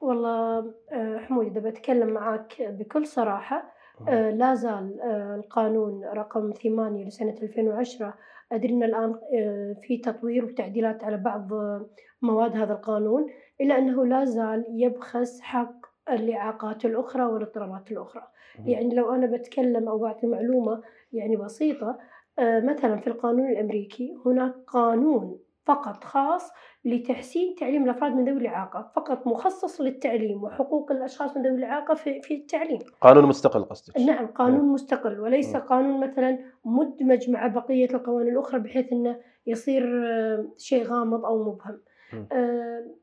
والله 0.00 0.74
آآ 0.92 1.18
حمود 1.18 1.46
إذا 1.46 1.60
باتكلم 1.60 2.08
معاك 2.08 2.62
بكل 2.62 3.06
صراحة 3.06 3.72
اهم، 4.00 4.08
آآ 4.08 4.30
لا 4.30 4.54
زال 4.54 5.00
آآ 5.00 5.34
القانون 5.36 6.04
رقم 6.04 6.52
8 6.52 7.04
لسنة 7.04 7.36
2010 7.42 8.14
أدري 8.52 8.72
إن 8.74 8.82
الآن 8.82 9.14
آآ 9.38 9.74
في 9.82 9.98
تطوير 9.98 10.44
وتعديلات 10.44 11.04
على 11.04 11.16
بعض 11.16 11.52
آه، 11.52 11.86
مواد 12.22 12.56
هذا 12.56 12.72
القانون، 12.72 13.26
إلا 13.60 13.78
أنه 13.78 14.06
لا 14.06 14.24
زال 14.24 14.64
يبخس 14.68 15.40
حق 15.40 15.86
الإعاقات 16.10 16.84
الأخرى 16.84 17.24
والاضطرابات 17.24 17.92
الأخرى، 17.92 18.22
اهم، 18.54 18.80
يعني 18.80 18.94
لو 18.94 19.14
أنا 19.14 19.26
باتكلم 19.26 19.88
أو 19.88 19.98
باعطي 19.98 20.26
معلومة 20.26 20.82
يعني 21.12 21.36
بسيطة 21.36 21.88
آآ 21.88 21.98
مثلًا 22.38 22.96
في 22.96 23.06
القانون 23.06 23.50
الأمريكي 23.50 24.14
هناك 24.26 24.54
قانون 24.66 25.38
فقط 25.66 26.04
خاص 26.04 26.50
لتحسين 26.84 27.54
تعليم 27.54 27.84
الأفراد 27.84 28.12
من 28.12 28.24
ذوي 28.28 28.38
الإعاقة، 28.40 28.92
فقط 28.96 29.26
مخصص 29.26 29.80
للتعليم 29.80 30.42
وحقوق 30.44 30.92
الأشخاص 30.92 31.36
من 31.36 31.42
ذوي 31.46 31.54
الإعاقة 31.58 31.94
في 31.94 32.22
في 32.22 32.34
التعليم. 32.34 32.84
قانون 33.00 33.26
مستقل 33.26 33.64
قصدِك. 33.64 34.02
نعم، 34.06 34.26
قانون 34.26 34.60
إيه، 34.60 34.68
مستقل 34.72 35.20
وليس 35.20 35.56
إمم، 35.56 35.56
قانون 35.56 36.00
مثلًا 36.10 36.38
مُدمج 36.64 37.30
مع 37.30 37.46
بقية 37.46 37.88
القوانين 37.94 38.32
الأخرى 38.32 38.60
بحيث 38.60 38.92
إنه 38.92 39.20
يصير 39.46 40.06
آه، 40.08 40.52
شيء 40.58 40.84
غامض 40.84 41.24
أو 41.24 41.44
مبهم. 41.52 41.80
إمم، 42.12 42.30
آآ 42.32 42.94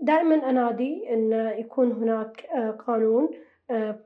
دائمًا 0.00 0.50
أنادي 0.50 1.14
إن 1.14 1.32
يكون 1.58 1.92
هناك 1.92 2.46
قانون 2.86 3.30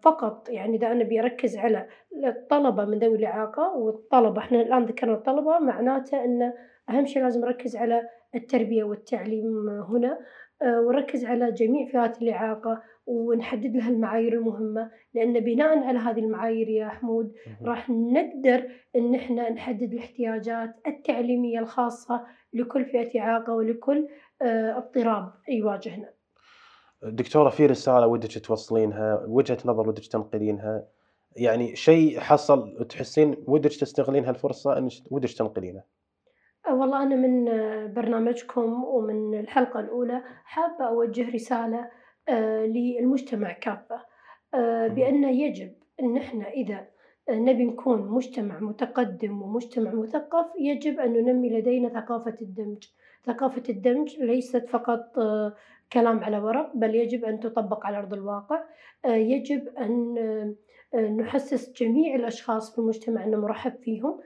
فقط 0.03 0.49
يعني 0.49 0.77
إذا 0.77 0.93
أنا 0.93 1.03
أبي 1.03 1.21
أركّز 1.21 1.57
على 1.57 1.87
الطلبة 2.25 2.85
من 2.85 2.99
ذوي 2.99 3.17
الإعاقة 3.17 3.77
والطلبة 3.77 4.39
إحنا 4.39 4.61
الآن 4.61 4.85
ذكرنا 4.85 5.15
الطلبة 5.15 5.59
معناته 5.59 6.25
إن 6.25 6.53
أهم 6.91 7.07
شي 7.07 7.21
لازم 7.21 7.41
نركّز 7.41 7.77
على 7.77 8.09
التربية 8.35 8.85
والتعليم 8.85 9.69
هنا 9.69 10.19
آآ 10.63 10.81
ونركّز 10.81 11.25
على 11.25 11.53
جميع 11.53 11.87
فئات 11.87 12.23
الإعاقة 12.23 12.83
ونحدد 13.07 13.77
لها 13.77 13.91
المعايير 13.91 14.33
المهمة، 14.33 14.91
لأن 15.15 15.41
بناءً 15.41 15.79
على 15.79 15.99
هذه 15.99 16.19
المعايير 16.21 16.69
يا 16.69 16.89
حمود. 16.89 17.33
راح 17.65 17.91
نقدر 17.91 18.69
إن 18.97 19.15
إحنا 19.15 19.51
نحدد 19.51 19.93
الاحتياجات 19.93 20.75
التعليمية 20.87 21.59
الخاصة 21.59 22.27
لكل 22.53 22.85
فئة 22.85 23.21
إعاقة 23.21 23.55
ولكل 23.55 24.09
آآ 24.43 24.77
اضطراب 24.77 25.33
يواجهنا. 25.49 26.09
دكتورة 27.05 27.51
في 27.51 27.67
رسالة 27.67 28.07
ودِّك 28.07 28.39
توصّلينها، 28.47 29.25
وجهة 29.27 29.59
نظر 29.65 29.89
ودِّك 29.89 30.07
تنقلينها، 30.07 30.89
يعني 31.37 31.77
شيء 31.77 32.21
حصل 32.21 32.77
وتحسين 32.81 33.37
ودِّك 33.47 33.77
تستغلين 33.77 34.25
هالفرصة 34.25 34.79
إنِّك 34.79 34.93
ودِّك 35.11 35.33
تنقلينه. 35.33 35.83
آه، 36.69 36.75
والله 36.75 37.03
أنا 37.03 37.17
من 37.17 37.49
آه، 37.49 37.87
برنامجكم 37.87 38.85
ومن 38.85 39.41
الحلقة 39.41 39.81
الأولى 39.81 40.23
حابة 40.45 40.85
أوجه 40.89 41.31
رسالة 41.35 41.91
آآ 42.29 42.67
للمجتمع 42.67 43.53
اهم، 44.89 44.97
بأن 44.97 45.25
يجب 45.25 45.75
إن 46.01 46.17
إحنا 46.17 46.49
إذا 46.51 46.87
نبي 47.31 47.65
نكون 47.65 47.99
مجتمع 48.09 48.61
متقدم 48.61 49.43
ومجتمع 49.43 49.93
مثقف، 49.95 50.47
يجب 50.61 51.01
أن 51.01 51.13
ننمي 51.13 51.51
لدينا 51.51 51.89
ثقافة 51.89 52.37
الدمج، 52.43 52.85
ثقافة 53.27 53.63
الدمج 53.69 54.17
ليست 54.21 54.69
فقط 54.69 55.19
آه، 55.19 55.55
كلام 55.93 56.25
على 56.25 56.39
ورق، 56.39 56.73
بل 56.75 56.95
يجب 56.95 57.25
أن 57.25 57.41
تُطبّق 57.41 57.87
على 57.87 57.99
أرض 57.99 58.13
الواقع، 58.15 58.65
آآ 59.05 59.17
يجب 59.17 59.69
أن 59.79 60.19
آآ 60.95 61.09
نحسّس 61.09 61.73
جميع 61.73 62.15
الأشخاص 62.15 62.73
في 62.73 62.79
المجتمع 62.79 63.25
إنه 63.25 63.37
مُرحّب 63.41 63.73
فيهم. 63.83 64.21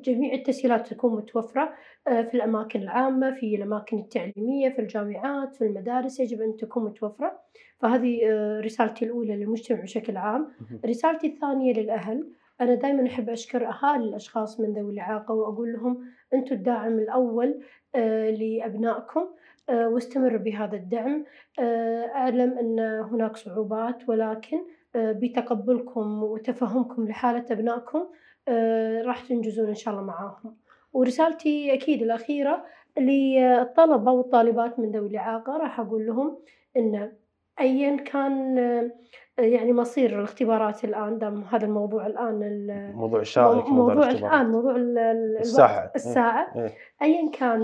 جميع 0.00 0.34
التسهيلات 0.34 0.88
تكون 0.88 1.16
متوفرة 1.16 1.72
في 2.04 2.34
الأماكن 2.34 2.82
العامة، 2.82 3.30
في 3.30 3.56
الأماكن 3.56 3.98
التعليمية، 3.98 4.68
في 4.68 4.78
الجامعات، 4.78 5.56
في 5.56 5.64
المدارس، 5.64 6.20
يجب 6.20 6.40
أن 6.42 6.56
تكون 6.56 6.84
متوفرة، 6.84 7.40
فهذه 7.80 8.20
رسالتي 8.60 9.04
الأولى 9.04 9.36
للمجتمع 9.36 9.80
بشكل 9.80 10.16
عام. 10.16 10.48
رسالتي 10.86 11.26
الثانية 11.26 11.72
للأهل، 11.72 12.32
أنا 12.60 12.74
دايمًا 12.74 13.06
أحب 13.06 13.30
أشكر 13.30 13.68
أهالي 13.68 14.04
الأشخاص 14.04 14.60
من 14.60 14.72
ذوي 14.72 14.92
الإعاقة 14.92 15.34
وأقول 15.34 15.72
لهم 15.72 16.04
أنتم 16.34 16.54
الداعم 16.54 16.98
الأول 16.98 17.60
لأبنائكم. 18.40 19.26
آآ 19.70 19.86
واستمروا 19.86 20.38
بهذا 20.38 20.76
الدعم، 20.76 21.24
آآ 21.58 22.06
أعلم 22.14 22.58
أن 22.58 22.80
هناك 23.12 23.36
صعوبات 23.36 24.08
ولكن 24.08 24.58
آآ 24.96 25.12
بتقبلكم 25.12 26.22
وتفهمكم 26.22 27.08
لحالة 27.08 27.44
أبنائكم 27.50 28.04
راح 29.06 29.20
تنجزون 29.28 29.68
إن 29.68 29.74
شاء 29.74 29.94
الله 29.94 30.06
معاهم. 30.06 30.56
ورسالتي 30.92 31.74
أكيد 31.74 32.02
الأخيرة 32.02 32.64
للطلبة 32.98 34.12
والطالبات 34.12 34.78
من 34.78 34.90
ذوي 34.92 35.08
الإعاقة 35.08 35.56
راح 35.56 35.80
أقول 35.80 36.06
لهم 36.06 36.38
إن 36.76 37.12
أيًا 37.60 37.96
كان 37.96 38.58
آه، 39.38 39.42
يعني 39.42 39.72
مصير 39.72 40.18
الاختبارات 40.18 40.84
الآن 40.84 41.18
دام 41.18 41.44
هذا 41.44 41.66
الموضوع 41.66 42.06
الآن 42.06 42.42
ال 42.42 42.92
موضوع 42.96 43.18
مو 43.18 43.24
شائك 43.24 43.68
موضوع 43.68 43.94
موضوع. 43.94 44.10
الآن 44.10 44.50
موضوع 44.50 44.76
ال 44.76 44.98
ال 44.98 45.36
الساعة، 45.38 45.92
الساعة. 45.96 46.52
إيه، 46.56 46.70
أيًا 47.02 47.30
كان 47.30 47.60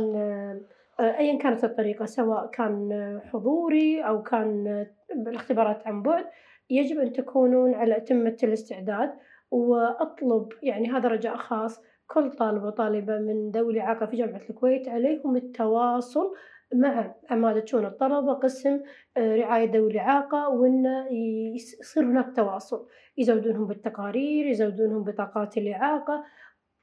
آآ 1.03 1.19
أيًا 1.19 1.39
كانت 1.39 1.65
الطريقة 1.65 2.05
سواء 2.05 2.51
كان 2.51 3.21
حضوري 3.33 4.01
أو 4.03 4.23
كان 4.23 4.87
بالاختبارات 5.17 5.87
عن 5.87 6.03
بُعد، 6.03 6.25
يجب 6.71 6.99
أن 6.99 7.13
تكونون 7.13 7.75
على 7.75 7.97
أتمة 7.97 8.37
الاستعداد، 8.43 9.13
وأطلب 9.51 10.49
يعني 10.63 10.91
هذا 10.91 11.09
رجاء 11.09 11.37
خاص 11.37 11.83
كل 12.07 12.31
طالب 12.31 12.63
وطالبة 12.63 13.19
من 13.19 13.51
ذوي 13.51 13.73
الإعاقة 13.73 14.07
في 14.07 14.17
جامعة 14.17 14.41
الكويت 14.51 14.89
عليهم 14.89 15.37
التواصل 15.37 16.35
مع 16.75 17.15
عمادة 17.31 17.65
شؤون 17.67 17.87
الطلبة 17.87 18.33
قسم 18.33 18.81
آه، 19.17 19.37
رعاية 19.37 19.71
ذوي 19.73 19.91
الإعاقة 19.91 20.49
وإنه 20.49 21.07
يصير 21.55 22.05
هناك 22.05 22.37
تواصل. 22.37 22.87
يزودونهم 23.19 23.67
بالتقارير 23.67 24.47
يزودونهم 24.47 25.05
بطاقات 25.05 25.59
الإعاقة 25.59 26.25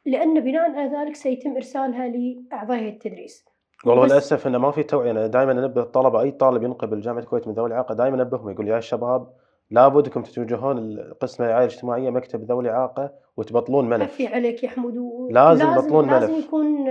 لأن 0.06 0.40
بناء 0.40 0.72
على 0.72 0.98
ذلك 0.98 1.16
سيتم 1.16 1.56
إرسالها 1.56 2.08
لأعضاء 2.08 2.90
التدريس. 2.90 3.46
والله 3.86 4.06
للأسف 4.06 4.48
إنه 4.48 4.58
ما 4.58 4.72
في 4.72 4.84
توعية. 4.84 5.12
أنا 5.12 5.28
دائما 5.28 5.52
انبه 5.52 5.82
الطلبة 5.82 6.22
أي 6.22 6.32
طالب 6.32 6.64
ينقبل 6.64 7.02
جامعه 7.02 7.20
الكويت 7.22 7.48
من 7.48 7.54
ذوي 7.54 7.68
الإعاقة 7.68 7.96
دائما 7.96 8.16
انبههم 8.24 8.50
يقول 8.50 8.68
يا 8.68 8.80
شباب 8.80 9.28
لابد 9.72 10.06
انكم 10.06 10.22
تتوجهون 10.24 10.96
لقسم 10.96 11.44
الرعايه 11.44 11.66
الاجتماعية 11.66 12.10
مكتب 12.10 12.44
ذوي 12.44 12.64
الإعاقة 12.64 13.12
وتبطلون 13.38 13.94
عفي 13.94 14.24
ملف 14.24 14.34
عليك 14.34 14.64
يا 14.64 14.70
حمود 14.70 14.98
و- 14.98 15.30
لازم 15.32 15.66
ولازم 15.70 15.82
يبطلون 15.86 16.10
لازم 16.10 16.34
ملف 16.34 16.46
يكون 16.46 16.88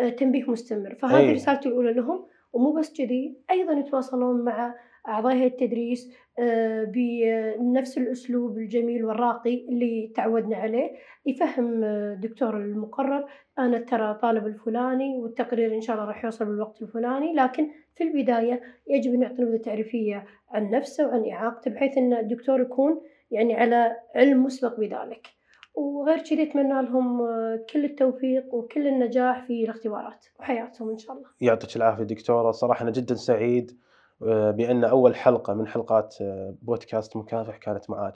آه، 0.00 0.08
تنبيه 0.08 0.50
مستمر. 0.50 0.94
فهذه 0.94 1.16
اي 1.16 1.32
رسالتي 1.32 1.68
الأولى 1.68 1.92
لهم 1.92 2.26
ومو 2.52 2.72
بس 2.72 2.92
كذي 2.98 3.38
أيضا 3.50 3.72
يتواصلون 3.72 4.44
مع 4.44 4.74
أعضاء 5.08 5.34
هيئة 5.34 5.46
التدريس 5.46 6.12
آه، 6.38 6.84
بنفس 6.84 7.98
الأسلوب 7.98 8.58
الجميل 8.58 9.04
والراقي 9.04 9.66
اللي 9.68 10.12
تعودنا 10.14 10.56
عليه 10.56 10.90
يفهم 11.26 11.84
آه، 11.84 12.12
الدكتور 12.12 12.56
المقرر 12.56 13.26
أنا 13.58 13.78
ترى 13.78 14.14
طالب 14.14 14.46
الفلاني 14.46 15.18
والتقرير 15.18 15.74
إن 15.74 15.80
شاء 15.80 15.96
الله 15.96 16.08
راح 16.08 16.24
يوصل 16.24 16.44
بالوقت 16.44 16.82
الفلاني 16.82 17.34
لكن 17.34 17.70
في 17.94 18.04
البداية 18.04 18.60
يجب 18.88 19.14
أن 19.14 19.22
يعطي 19.22 19.42
نبذة 19.42 19.56
تعريفية 19.56 20.26
عن 20.50 20.70
نفسه 20.70 21.06
وعن 21.06 21.30
إعاقته 21.30 21.70
بحيث 21.70 21.98
أن 21.98 22.12
الدكتور 22.12 22.60
يكون 22.60 23.00
يعني 23.30 23.54
على 23.54 23.96
علم 24.14 24.44
مسبق 24.44 24.80
بذلك. 24.80 25.26
وغير 25.74 26.18
كذي 26.18 26.42
أتمنى 26.42 26.82
لهم 26.82 27.20
آه، 27.20 27.64
كل 27.72 27.84
التوفيق 27.84 28.54
وكل 28.54 28.86
النجاح 28.86 29.46
في 29.46 29.64
الاختبارات 29.64 30.26
وحياتهم 30.40 30.90
إن 30.90 30.98
شاء 30.98 31.16
الله. 31.16 31.28
يعطيك 31.40 31.76
العافية 31.76 32.04
دكتورة 32.04 32.50
صراحة 32.50 32.82
أنا 32.82 32.90
جدا 32.90 33.14
سعيد 33.14 33.78
بأن 34.20 34.84
أول 34.84 35.16
حلقة 35.16 35.54
من 35.54 35.66
حلقات 35.66 36.14
آه، 36.20 36.54
بودكاست 36.62 37.16
مكافح 37.16 37.56
كانت 37.56 37.90
معاك. 37.90 38.14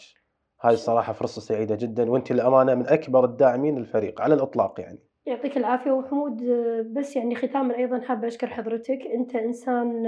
هذه 0.61 0.73
الصراحة 0.73 1.13
فرصة 1.13 1.41
سعيدة 1.41 1.75
جدا 1.75 2.11
وأنت 2.11 2.33
للأمانة 2.33 2.75
من 2.75 2.87
أكبر 2.87 3.25
الداعمين 3.25 3.79
للفريق 3.79 4.21
على 4.21 4.35
الإطلاق 4.35 4.81
يعني. 4.81 4.99
يعطيك 5.27 5.57
العافية 5.57 5.91
وحمود. 5.91 6.43
آه، 6.43 6.87
بس 6.93 7.17
يعني 7.17 7.35
ختاما 7.35 7.77
أيضا 7.77 8.01
حابة 8.01 8.29
أشكر 8.29 8.47
حضرتك. 8.47 8.99
أنت 9.15 9.35
إنسان 9.35 10.07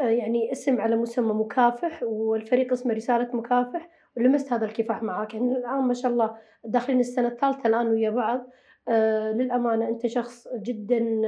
آه، 0.00 0.04
يعني 0.04 0.52
اسم 0.52 0.80
على 0.80 0.96
مسمى 0.96 1.32
مكافح 1.32 2.02
والفريق 2.02 2.72
اسمه 2.72 2.94
رسالة 2.94 3.36
مكافح 3.36 3.88
ولمست 4.16 4.52
هذا 4.52 4.64
الكفاح 4.64 5.02
معاك. 5.02 5.34
يعني 5.34 5.52
الآن 5.52 5.82
ما 5.82 5.94
شاء 5.94 6.12
الله 6.12 6.36
داخلين 6.64 7.00
السنة 7.00 7.28
الثالثة 7.28 7.68
الآن 7.68 7.88
ويا 7.88 8.10
بعض. 8.10 8.46
للأمانة 9.34 9.88
أنت 9.88 10.06
شخص 10.06 10.48
جدا 10.62 11.20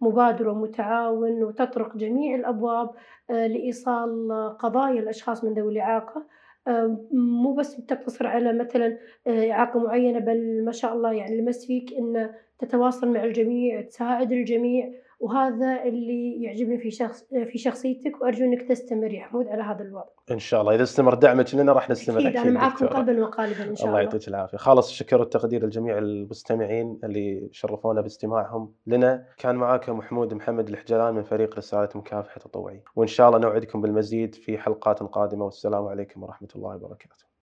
مبادر 0.00 0.48
ومتعاون 0.48 1.42
وتطرق 1.44 1.96
جميع 1.96 2.34
الأبواب 2.34 2.90
آه، 3.30 3.46
لإيصال 3.46 4.30
آه، 4.30 4.48
قضايا 4.48 5.00
الأشخاص 5.00 5.44
من 5.44 5.54
ذوي 5.54 5.72
الإعاقة. 5.72 6.26
آه، 6.68 7.06
مو 7.12 7.54
بس 7.54 7.76
تقتصر 7.86 8.26
على 8.26 8.52
مثلا 8.52 8.98
إعاقة 9.28 9.80
معينة 9.80 10.18
بل 10.18 10.64
ما 10.64 10.72
شاء 10.72 10.92
الله 10.92 11.12
يعني 11.12 11.40
لمست 11.40 11.66
فيك 11.66 11.92
أن 11.92 12.30
تتواصل 12.58 13.08
مع 13.08 13.24
الجميع 13.24 13.80
تساعد 13.80 14.32
الجميع. 14.32 14.92
وهذا 15.20 15.82
اللي 15.82 16.42
يعجبني 16.42 16.78
في 16.78 16.90
شخص 16.90 17.24
في 17.52 17.58
شخصيتك 17.58 18.22
وأرجو 18.22 18.44
أنك 18.44 18.68
تستمر 18.68 19.12
يا 19.12 19.24
حمود 19.24 19.48
على 19.48 19.62
هذا 19.62 19.82
الوضع. 19.82 20.08
إن 20.30 20.38
شاء 20.38 20.60
الله. 20.60 20.74
إذا 20.74 20.82
استمر 20.82 21.14
دعمك 21.14 21.54
لنا 21.54 21.72
راح 21.72 21.90
نستمر. 21.90 22.18
أكيد 22.18 22.26
أكيد 22.26 22.40
أنا 22.40 22.50
معاكم 22.50 22.86
دكتورة. 22.86 23.00
قلبا 23.00 23.22
وقالبا 23.22 23.64
إن 23.64 23.76
شاء 23.76 23.86
الله 23.86 23.98
الله. 23.98 24.00
يعطيك 24.00 24.28
العافية. 24.28 24.58
خالص 24.58 24.88
الشكر 24.88 25.20
والتقدير 25.20 25.66
لجميع 25.66 25.98
المستمعين 25.98 26.98
اللي 27.04 27.48
شرفونا 27.52 28.00
باستماعهم 28.00 28.72
لنا. 28.86 29.26
كان 29.38 29.56
معاكم 29.56 29.98
محمود 29.98 30.34
محمد 30.34 30.68
الحجلان 30.68 31.14
من 31.14 31.22
فريق 31.22 31.56
رسالة 31.56 31.88
مكافحة 31.94 32.40
تطوعي 32.40 32.82
وإن 32.96 33.08
شاء 33.08 33.28
الله 33.28 33.38
نوعدكم 33.38 33.80
بالمزيد 33.80 34.34
في 34.34 34.58
حلقات 34.58 35.02
قادمة. 35.02 35.44
والسلام 35.44 35.86
عليكم 35.86 36.22
ورحمة 36.22 36.48
الله 36.56 36.76
وبركاته. 36.76 37.29